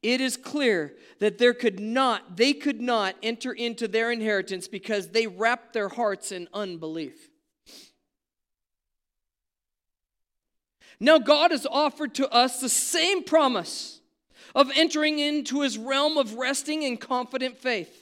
It 0.00 0.20
is 0.20 0.36
clear 0.36 0.94
that 1.18 1.38
there 1.38 1.54
could 1.54 1.80
not, 1.80 2.36
they 2.36 2.52
could 2.52 2.80
not 2.80 3.16
enter 3.22 3.52
into 3.52 3.88
their 3.88 4.12
inheritance 4.12 4.68
because 4.68 5.08
they 5.08 5.26
wrapped 5.26 5.72
their 5.72 5.88
hearts 5.88 6.30
in 6.30 6.46
unbelief. 6.52 7.30
Now, 11.00 11.18
God 11.18 11.50
has 11.50 11.66
offered 11.66 12.14
to 12.14 12.28
us 12.30 12.60
the 12.60 12.68
same 12.68 13.24
promise 13.24 14.00
of 14.54 14.70
entering 14.74 15.18
into 15.18 15.62
his 15.62 15.78
realm 15.78 16.18
of 16.18 16.34
resting 16.34 16.82
in 16.82 16.96
confident 16.96 17.58
faith. 17.58 17.98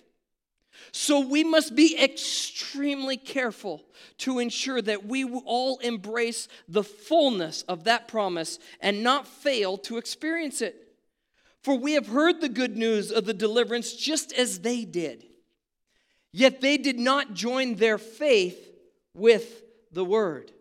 So 0.92 1.20
we 1.20 1.44
must 1.44 1.76
be 1.76 1.96
extremely 2.02 3.16
careful 3.16 3.84
to 4.18 4.38
ensure 4.38 4.82
that 4.82 5.06
we 5.06 5.24
all 5.24 5.78
embrace 5.78 6.48
the 6.68 6.82
fullness 6.82 7.62
of 7.62 7.84
that 7.84 8.08
promise 8.08 8.58
and 8.80 9.02
not 9.02 9.26
fail 9.26 9.78
to 9.78 9.98
experience 9.98 10.60
it. 10.60 10.76
For 11.62 11.74
we 11.74 11.92
have 11.92 12.08
heard 12.08 12.40
the 12.40 12.48
good 12.48 12.76
news 12.76 13.12
of 13.12 13.26
the 13.26 13.34
deliverance 13.34 13.92
just 13.92 14.32
as 14.32 14.60
they 14.60 14.84
did. 14.84 15.26
Yet 16.32 16.60
they 16.60 16.76
did 16.76 16.98
not 16.98 17.34
join 17.34 17.74
their 17.74 17.98
faith 17.98 18.72
with 19.14 19.62
the 19.92 20.04
word. 20.04 20.52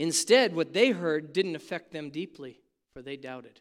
Instead, 0.00 0.56
what 0.56 0.72
they 0.72 0.92
heard 0.92 1.34
didn't 1.34 1.54
affect 1.54 1.92
them 1.92 2.08
deeply, 2.08 2.58
for 2.94 3.02
they 3.02 3.18
doubted. 3.18 3.60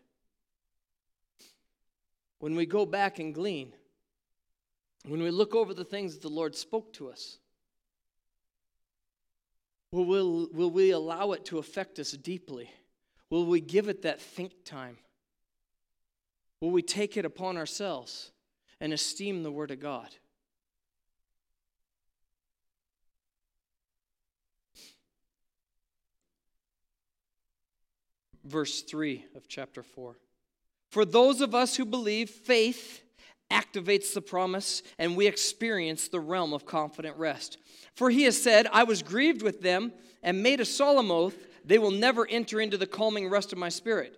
When 2.39 2.55
we 2.55 2.65
go 2.65 2.85
back 2.85 3.19
and 3.19 3.35
glean, 3.35 3.73
when 5.05 5.21
we 5.21 5.31
look 5.31 5.53
over 5.53 5.73
the 5.73 5.83
things 5.83 6.13
that 6.13 6.21
the 6.21 6.29
Lord 6.29 6.55
spoke 6.55 6.93
to 6.93 7.09
us, 7.09 7.39
will 9.91 10.05
we, 10.05 10.47
will 10.53 10.71
we 10.71 10.91
allow 10.91 11.33
it 11.33 11.43
to 11.47 11.57
affect 11.57 11.99
us 11.99 12.13
deeply? 12.13 12.71
Will 13.29 13.45
we 13.45 13.59
give 13.59 13.89
it 13.89 14.03
that 14.03 14.21
think 14.21 14.63
time? 14.63 14.95
Will 16.61 16.71
we 16.71 16.81
take 16.81 17.17
it 17.17 17.25
upon 17.25 17.57
ourselves 17.57 18.31
and 18.79 18.93
esteem 18.93 19.43
the 19.43 19.51
Word 19.51 19.71
of 19.71 19.81
God? 19.81 20.07
Verse 28.49 28.81
3 28.81 29.25
of 29.35 29.47
chapter 29.47 29.83
4. 29.83 30.15
For 30.89 31.05
those 31.05 31.39
of 31.39 31.53
us 31.53 31.75
who 31.75 31.85
believe, 31.85 32.31
faith 32.31 33.03
activates 33.51 34.11
the 34.13 34.23
promise, 34.23 34.81
and 34.97 35.15
we 35.15 35.27
experience 35.27 36.07
the 36.07 36.19
realm 36.19 36.51
of 36.53 36.65
confident 36.65 37.15
rest. 37.17 37.59
For 37.93 38.09
he 38.09 38.23
has 38.23 38.41
said, 38.41 38.65
I 38.73 38.85
was 38.85 39.03
grieved 39.03 39.43
with 39.43 39.61
them 39.61 39.93
and 40.23 40.41
made 40.41 40.59
a 40.59 40.65
solemn 40.65 41.11
oath, 41.11 41.35
they 41.63 41.77
will 41.77 41.91
never 41.91 42.27
enter 42.27 42.59
into 42.59 42.77
the 42.77 42.87
calming 42.87 43.29
rest 43.29 43.53
of 43.53 43.59
my 43.59 43.69
spirit. 43.69 44.17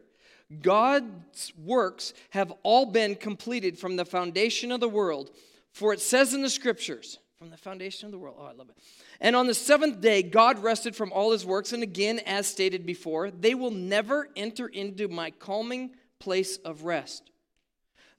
God's 0.62 1.52
works 1.58 2.14
have 2.30 2.54
all 2.64 2.86
been 2.86 3.16
completed 3.16 3.78
from 3.78 3.98
the 3.98 4.06
foundation 4.06 4.72
of 4.72 4.80
the 4.80 4.88
world. 4.88 5.32
For 5.74 5.92
it 5.92 6.00
says 6.00 6.34
in 6.34 6.42
the 6.42 6.50
scriptures, 6.50 7.20
from 7.42 7.50
the 7.50 7.58
foundation 7.58 8.06
of 8.06 8.12
the 8.12 8.20
world. 8.20 8.36
Oh, 8.40 8.46
I 8.46 8.52
love 8.52 8.70
it. 8.70 8.78
And 9.20 9.36
on 9.36 9.48
the 9.48 9.56
seventh 9.56 10.00
day, 10.00 10.22
God 10.22 10.62
rested 10.62 10.96
from 10.96 11.12
all 11.12 11.32
his 11.32 11.44
works. 11.44 11.74
And 11.74 11.82
again, 11.82 12.20
as 12.20 12.46
stated 12.46 12.86
before, 12.86 13.32
they 13.32 13.56
will 13.56 13.72
never 13.72 14.30
enter 14.36 14.68
into 14.68 15.08
my 15.08 15.32
calming 15.32 15.96
place 16.20 16.58
of 16.58 16.84
rest. 16.84 17.32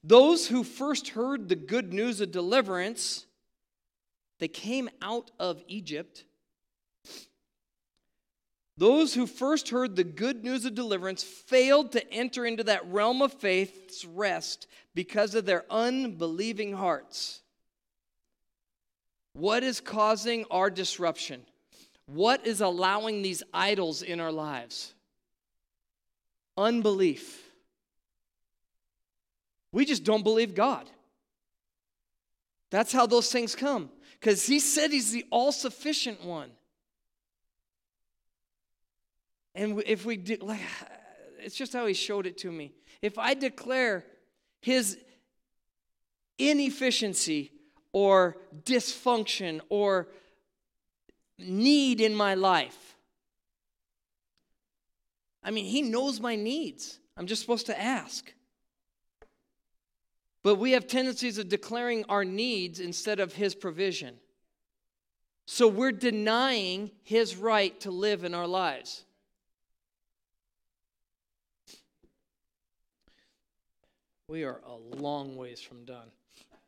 Those 0.03 0.47
who 0.47 0.65
first 0.65 1.07
heard 1.07 1.47
the 1.47 1.55
good 1.55 1.93
news 1.93 2.19
of 2.19 2.33
deliverance, 2.33 3.25
they 4.39 4.49
came 4.49 4.89
out 5.01 5.31
of 5.39 5.63
Egypt. 5.69 6.25
Those 8.75 9.13
who 9.13 9.25
first 9.25 9.69
heard 9.69 9.95
the 9.95 10.03
good 10.03 10.43
news 10.43 10.65
of 10.65 10.75
deliverance 10.75 11.23
failed 11.23 11.93
to 11.93 12.13
enter 12.13 12.45
into 12.45 12.65
that 12.65 12.91
realm 12.91 13.21
of 13.21 13.31
faith's 13.31 14.03
rest 14.03 14.67
because 14.93 15.33
of 15.33 15.45
their 15.45 15.63
unbelieving 15.69 16.73
hearts. 16.73 17.39
What 19.33 19.63
is 19.63 19.81
causing 19.81 20.45
our 20.51 20.69
disruption? 20.69 21.41
What 22.05 22.45
is 22.45 22.61
allowing 22.61 23.21
these 23.21 23.41
idols 23.53 24.01
in 24.01 24.19
our 24.19 24.31
lives? 24.31 24.93
Unbelief. 26.57 27.41
We 29.71 29.85
just 29.85 30.03
don't 30.03 30.23
believe 30.23 30.53
God. 30.53 30.87
That's 32.69 32.91
how 32.91 33.07
those 33.07 33.31
things 33.31 33.55
come. 33.55 33.89
Because 34.19 34.45
he 34.45 34.59
said 34.59 34.91
he's 34.91 35.11
the 35.11 35.25
all 35.31 35.51
sufficient 35.51 36.23
one. 36.23 36.51
And 39.55 39.81
if 39.85 40.05
we 40.05 40.17
do, 40.17 40.37
like, 40.41 40.61
it's 41.39 41.55
just 41.55 41.73
how 41.73 41.85
he 41.87 41.93
showed 41.93 42.25
it 42.27 42.37
to 42.39 42.51
me. 42.51 42.71
If 43.01 43.17
I 43.17 43.33
declare 43.33 44.05
his 44.61 44.97
inefficiency 46.37 47.52
or 47.93 48.37
dysfunction 48.65 49.61
or 49.69 50.09
need 51.39 52.01
in 52.01 52.13
my 52.13 52.33
life, 52.33 52.95
I 55.41 55.51
mean, 55.51 55.65
he 55.65 55.81
knows 55.81 56.19
my 56.19 56.35
needs. 56.35 56.99
I'm 57.15 57.27
just 57.27 57.41
supposed 57.41 57.67
to 57.67 57.79
ask. 57.79 58.33
But 60.43 60.55
we 60.55 60.71
have 60.73 60.87
tendencies 60.87 61.37
of 61.37 61.47
declaring 61.47 62.03
our 62.09 62.25
needs 62.25 62.79
instead 62.81 63.21
of 63.21 63.33
His 63.33 63.55
provision. 63.55 64.15
So 65.45 65.67
we're 65.67 65.93
denying 65.93 66.91
His 67.03 67.37
right 67.37 67.79
to 67.81 67.91
live 67.91 68.25
in 68.25 68.33
our 68.33 68.47
lives. 68.47 69.05
We 74.27 74.43
are 74.43 74.61
a 74.65 74.75
long 74.97 75.35
ways 75.35 75.61
from 75.61 75.85
done, 75.85 76.07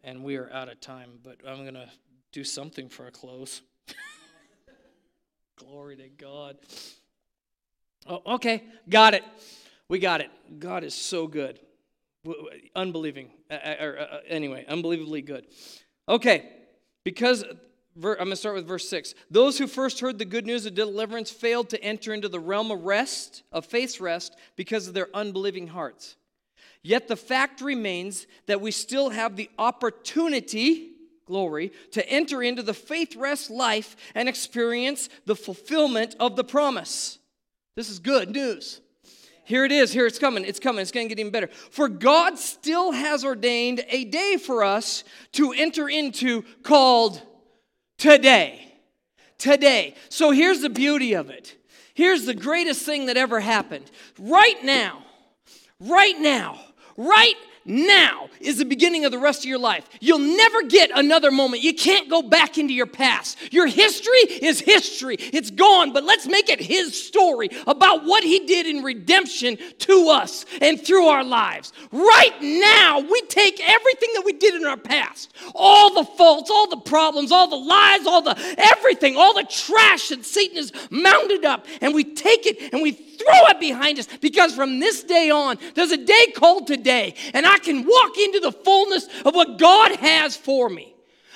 and 0.06 0.24
we 0.24 0.38
are 0.38 0.50
out 0.54 0.70
of 0.70 0.80
time, 0.80 1.20
but 1.24 1.38
I'm 1.46 1.64
going 1.64 1.74
to 1.74 1.90
do 2.32 2.46
something 2.46 2.88
for 2.88 3.08
a 3.08 3.12
close. 3.12 3.62
Glory 5.58 5.98
to 5.98 6.08
God. 6.08 6.58
Oh, 8.08 8.22
okay, 8.36 8.64
got 8.88 9.14
it. 9.14 9.24
We 9.90 10.00
got 10.00 10.22
it. 10.22 10.30
God 10.60 10.84
is 10.84 10.94
so 10.94 11.28
good 11.28 11.60
unbelieving. 12.76 13.30
Or, 13.52 13.98
uh, 14.00 14.18
anyway, 14.28 14.66
unbelievably 14.68 15.22
good. 15.24 15.48
Okay, 16.10 16.50
because 17.04 17.44
I'm 17.44 18.02
going 18.02 18.30
to 18.30 18.36
start 18.36 18.56
with 18.56 18.68
verse 18.68 18.88
6. 18.90 19.14
Those 19.30 19.58
who 19.58 19.68
first 19.68 20.00
heard 20.00 20.18
the 20.18 20.26
good 20.26 20.46
news 20.46 20.66
of 20.66 20.76
deliverance 20.76 21.32
failed 21.32 21.70
to 21.70 21.84
enter 21.84 22.14
into 22.14 22.30
the 22.30 22.40
realm 22.40 22.72
of 22.72 22.84
rest, 22.84 23.44
of 23.52 23.66
faith's 23.66 24.00
rest, 24.00 24.36
because 24.56 24.88
of 24.88 24.94
their 24.94 25.10
unbelieving 25.14 25.68
hearts. 25.68 26.16
Yet 26.86 27.08
the 27.08 27.16
fact 27.16 27.62
remains 27.62 28.28
that 28.46 28.62
we 28.62 28.70
still 28.70 29.10
have 29.10 29.36
the 29.36 29.50
opportunity, 29.58 30.92
glory, 31.26 31.72
to 31.94 32.08
enter 32.08 32.44
into 32.44 32.62
the 32.62 32.76
faith 32.76 33.16
rest 33.16 33.50
life 33.50 33.96
and 34.14 34.30
experience 34.30 35.10
the 35.26 35.36
fulfillment 35.36 36.16
of 36.20 36.36
the 36.36 36.44
promise. 36.44 37.18
This 37.76 37.90
is 37.90 37.98
good 37.98 38.30
news. 38.30 38.82
Here 39.46 39.66
it 39.66 39.72
is. 39.72 39.94
Here 39.94 40.06
it's 40.06 40.20
coming. 40.20 40.46
It's 40.46 40.60
coming. 40.60 40.84
It's 40.84 40.92
going 40.92 41.10
to 41.10 41.10
get 41.10 41.20
even 41.20 41.32
better. 41.32 41.48
For 41.48 41.90
God 41.90 42.38
still 42.38 42.92
has 42.92 43.26
ordained 43.26 43.84
a 43.90 44.04
day 44.06 44.38
for 44.38 44.64
us 44.64 45.04
to 45.32 45.54
enter 45.54 45.90
into 45.90 46.44
called 46.62 47.20
today. 47.98 48.62
Today. 49.40 49.96
So 50.10 50.30
here's 50.30 50.62
the 50.62 50.70
beauty 50.70 51.14
of 51.14 51.32
it. 51.32 51.58
Here's 51.96 52.28
the 52.28 52.36
greatest 52.36 52.86
thing 52.86 53.08
that 53.08 53.18
ever 53.18 53.40
happened. 53.40 53.90
Right 54.20 54.64
now, 54.64 55.04
right 55.80 56.20
now, 56.20 56.60
right 56.98 57.36
now 57.66 58.30
is 58.40 58.58
the 58.58 58.66
beginning 58.66 59.06
of 59.06 59.12
the 59.12 59.18
rest 59.18 59.40
of 59.40 59.46
your 59.46 59.60
life. 59.60 59.88
You'll 60.00 60.20
never 60.20 60.64
get 60.64 60.92
another 60.94 61.32
moment. 61.32 61.64
You 61.64 61.74
can't 61.74 62.10
go 62.10 62.22
back 62.22 62.58
into 62.58 62.74
your 62.74 62.86
past. 62.86 63.38
Your 63.52 63.68
history 63.68 64.20
is 64.20 64.60
history, 64.60 65.16
it's 65.20 65.50
gone, 65.50 65.92
but 65.92 66.04
let's 66.04 66.28
make 66.28 66.50
it 66.50 66.60
His 66.60 67.02
story 67.02 67.50
about 67.66 68.06
what 68.06 68.24
He 68.24 68.46
did 68.46 68.68
in 68.68 68.84
redemption 68.84 69.58
to 69.80 70.10
us 70.10 70.46
and 70.62 70.84
through 70.84 71.08
our 71.08 71.24
lives. 71.24 71.74
Right 71.92 72.36
now, 72.42 73.00
we 73.00 73.22
take 73.24 73.60
everything 73.68 74.10
that 74.14 74.24
we 74.26 74.34
did 74.34 74.56
in 74.56 74.66
our 74.66 74.78
past, 74.78 75.34
all 75.56 75.94
the 75.94 76.06
faults, 76.06 76.52
all 76.52 76.70
the 76.70 76.78
problems, 76.78 77.32
all 77.32 77.48
the 77.48 77.56
lies, 77.56 78.06
all 78.06 78.22
the 78.22 78.36
everything, 78.58 79.18
all 79.18 79.34
the 79.34 79.44
trash 79.44 80.10
that 80.10 80.26
Satan 80.26 80.58
has 80.58 80.72
mounted 80.92 81.46
up, 81.46 81.66
and 81.82 81.94
we 81.94 82.04
take 82.04 82.46
it 82.46 82.74
and 82.74 82.82
we 82.82 82.92
throw 82.92 83.48
it 83.48 83.60
behind 83.60 84.00
us 84.00 84.08
because 84.22 84.54
from 84.54 84.80
this 84.80 85.04
day 85.04 85.30
on, 85.30 85.58
there's 85.74 85.92
a 85.92 85.98
day 85.98 86.28
called 86.36 86.68
today, 86.68 87.16
and 87.34 87.46
I 87.56 87.60
can 87.60 87.86
walk 87.86 88.18
into 88.18 88.42
the 88.42 88.52
fullness 88.52 89.08
of 89.24 89.34
what 89.34 89.58
God 89.58 89.96
has 89.96 90.36
for 90.36 90.70
me. 90.70 90.94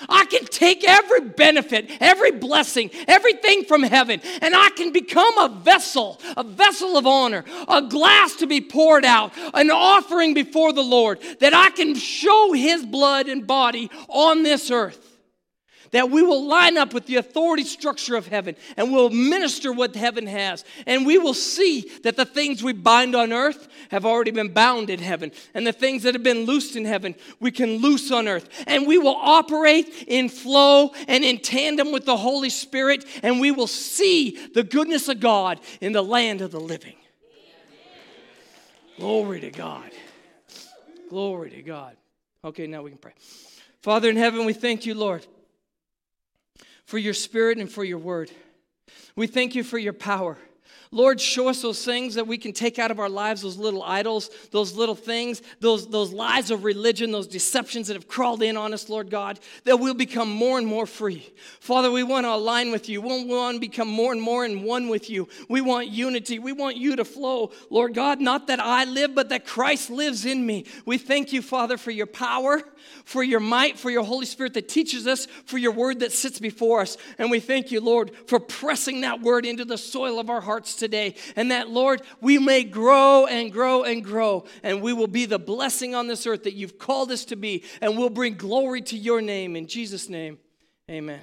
I 0.09 0.25
can 0.25 0.43
take 0.43 0.83
every 0.83 1.21
benefit, 1.21 1.89
every 2.01 2.31
blessing, 2.31 2.89
everything 3.07 3.63
from 3.63 3.83
heaven, 3.83 4.21
and 4.41 4.53
I 4.53 4.69
can 4.75 4.91
become 4.91 5.37
a 5.37 5.47
vessel, 5.47 6.19
a 6.35 6.43
vessel 6.43 6.97
of 6.97 7.07
honor, 7.07 7.45
a 7.69 7.81
glass 7.83 8.35
to 8.37 8.47
be 8.47 8.59
poured 8.59 9.05
out, 9.05 9.31
an 9.53 9.71
offering 9.71 10.33
before 10.33 10.73
the 10.73 10.83
Lord, 10.83 11.19
that 11.39 11.53
I 11.53 11.69
can 11.69 11.95
show 11.95 12.51
His 12.51 12.85
blood 12.85 13.27
and 13.27 13.47
body 13.47 13.89
on 14.09 14.43
this 14.43 14.69
earth 14.71 15.08
that 15.91 16.09
we 16.09 16.21
will 16.21 16.45
line 16.45 16.77
up 16.77 16.93
with 16.93 17.05
the 17.05 17.15
authority 17.15 17.63
structure 17.63 18.15
of 18.15 18.27
heaven 18.27 18.55
and 18.77 18.91
we'll 18.91 19.09
minister 19.09 19.71
what 19.71 19.95
heaven 19.95 20.27
has. 20.27 20.63
And 20.85 21.05
we 21.05 21.17
will 21.17 21.33
see 21.33 21.89
that 22.03 22.15
the 22.15 22.25
things 22.25 22.63
we 22.63 22.73
bind 22.73 23.15
on 23.15 23.33
earth 23.33 23.67
have 23.91 24.05
already 24.05 24.31
been 24.31 24.49
bound 24.49 24.89
in 24.89 24.99
heaven. 24.99 25.31
And 25.53 25.65
the 25.65 25.73
things 25.73 26.03
that 26.03 26.13
have 26.13 26.23
been 26.23 26.45
loosed 26.45 26.75
in 26.75 26.85
heaven, 26.85 27.15
we 27.39 27.51
can 27.51 27.77
loose 27.77 28.11
on 28.11 28.27
earth. 28.27 28.49
And 28.67 28.87
we 28.87 28.97
will 28.97 29.15
operate 29.15 30.05
in 30.07 30.29
flow 30.29 30.91
and 31.07 31.23
in 31.23 31.39
tandem 31.39 31.91
with 31.91 32.05
the 32.05 32.17
Holy 32.17 32.49
Spirit. 32.49 33.05
And 33.23 33.39
we 33.39 33.51
will 33.51 33.67
see 33.67 34.37
the 34.53 34.63
goodness 34.63 35.07
of 35.07 35.19
God 35.19 35.59
in 35.81 35.91
the 35.91 36.03
land 36.03 36.41
of 36.41 36.51
the 36.51 36.59
living. 36.59 36.95
Glory 38.97 39.39
to 39.41 39.51
God. 39.51 39.91
Glory 41.09 41.49
to 41.51 41.61
God. 41.61 41.95
Okay, 42.43 42.67
now 42.67 42.83
we 42.83 42.91
can 42.91 42.99
pray. 42.99 43.13
Father 43.81 44.09
in 44.09 44.17
heaven, 44.17 44.45
we 44.45 44.53
thank 44.53 44.85
you, 44.85 44.93
Lord 44.93 45.25
for 46.89 46.97
your 46.97 47.13
spirit 47.13 47.59
and 47.59 47.71
for 47.71 47.83
your 47.83 47.99
word. 47.99 48.31
We 49.15 49.27
thank 49.27 49.53
you 49.53 49.63
for 49.63 49.77
your 49.77 49.93
power. 49.93 50.39
Lord, 50.91 51.21
show 51.21 51.49
us 51.49 51.61
those 51.61 51.85
things 51.85 52.15
that 52.15 52.25
we 52.25 52.39
can 52.39 52.51
take 52.51 52.79
out 52.79 52.89
of 52.89 52.99
our 52.99 53.09
lives, 53.09 53.43
those 53.43 53.57
little 53.57 53.83
idols, 53.83 54.31
those 54.49 54.73
little 54.73 54.95
things, 54.95 55.43
those, 55.59 55.87
those 55.87 56.11
lies 56.11 56.49
of 56.49 56.63
religion, 56.63 57.11
those 57.11 57.27
deceptions 57.27 57.87
that 57.87 57.93
have 57.93 58.07
crawled 58.07 58.41
in 58.41 58.57
on 58.57 58.73
us, 58.73 58.89
Lord 58.89 59.11
God, 59.11 59.39
that 59.65 59.79
we'll 59.79 59.93
become 59.93 60.31
more 60.31 60.57
and 60.57 60.65
more 60.65 60.87
free. 60.87 61.31
Father, 61.59 61.91
we 61.91 62.01
want 62.01 62.25
to 62.25 62.33
align 62.33 62.71
with 62.71 62.89
you. 62.89 63.01
We 63.01 63.23
want 63.23 63.57
to 63.57 63.59
become 63.59 63.87
more 63.87 64.11
and 64.11 64.19
more 64.19 64.43
in 64.43 64.63
one 64.63 64.87
with 64.87 65.11
you. 65.11 65.29
We 65.47 65.61
want 65.61 65.89
unity. 65.89 66.39
We 66.39 66.53
want 66.53 66.75
you 66.75 66.95
to 66.95 67.05
flow, 67.05 67.51
Lord 67.69 67.93
God, 67.93 68.19
not 68.19 68.47
that 68.47 68.59
I 68.59 68.85
live, 68.85 69.13
but 69.13 69.29
that 69.29 69.45
Christ 69.45 69.91
lives 69.91 70.25
in 70.25 70.43
me. 70.43 70.65
We 70.87 70.97
thank 70.97 71.31
you, 71.31 71.43
Father, 71.43 71.77
for 71.77 71.91
your 71.91 72.07
power, 72.07 72.63
for 73.05 73.21
your 73.21 73.39
might, 73.39 73.77
for 73.77 73.91
your 73.91 74.03
Holy 74.03 74.25
Spirit 74.25 74.55
that 74.55 74.67
teaches 74.67 75.05
us, 75.05 75.27
for 75.45 75.59
your 75.59 75.71
word 75.71 75.99
that 75.99 76.13
sits 76.13 76.39
before 76.39 76.81
us. 76.81 76.97
And 77.19 77.29
we 77.29 77.39
thank 77.39 77.69
you, 77.69 77.79
Lord, 77.79 78.09
for 78.25 78.39
pressing 78.39 79.01
that 79.01 79.21
word 79.21 79.45
into 79.45 79.65
the 79.65 79.77
soil 79.77 80.17
of 80.17 80.31
our 80.31 80.41
hearts 80.41 80.78
today. 80.79 81.15
And 81.35 81.51
that, 81.51 81.69
Lord, 81.69 82.01
we 82.21 82.39
may 82.39 82.63
grow 82.63 83.25
and 83.25 83.51
grow 83.51 83.83
and 83.83 84.03
grow, 84.03 84.45
and 84.63 84.81
we 84.81 84.93
will 84.93 85.07
be 85.07 85.25
the 85.25 85.39
blessing 85.39 85.93
on 85.93 86.07
this 86.07 86.25
earth 86.25 86.43
that 86.43 86.53
you've 86.53 86.79
called 86.79 87.11
us 87.11 87.25
to 87.25 87.35
be, 87.35 87.63
and 87.81 87.97
we'll 87.97 88.09
bring 88.09 88.35
glory 88.35 88.81
to 88.83 88.97
your 88.97 89.21
name. 89.21 89.55
In 89.55 89.67
Jesus' 89.67 90.09
name, 90.09 90.39
amen. 90.89 91.21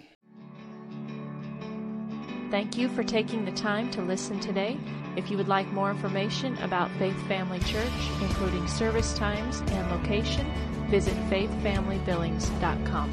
Thank 2.51 2.79
you 2.79 2.89
for 2.89 3.03
taking 3.03 3.45
the 3.45 3.53
time 3.53 3.91
to 3.91 4.03
listen 4.03 4.39
today. 4.39 4.79
If 5.17 5.31
you 5.31 5.37
would 5.37 5.49
like 5.49 5.67
more 5.69 5.91
information 5.91 6.57
about 6.59 6.91
Faith 6.93 7.21
Family 7.27 7.59
Church, 7.61 7.91
including 8.21 8.69
service 8.69 9.15
times 9.15 9.63
and 9.73 9.91
location, 9.91 10.47
visit 10.89 11.15
faithfamilybillings.com. 11.29 13.11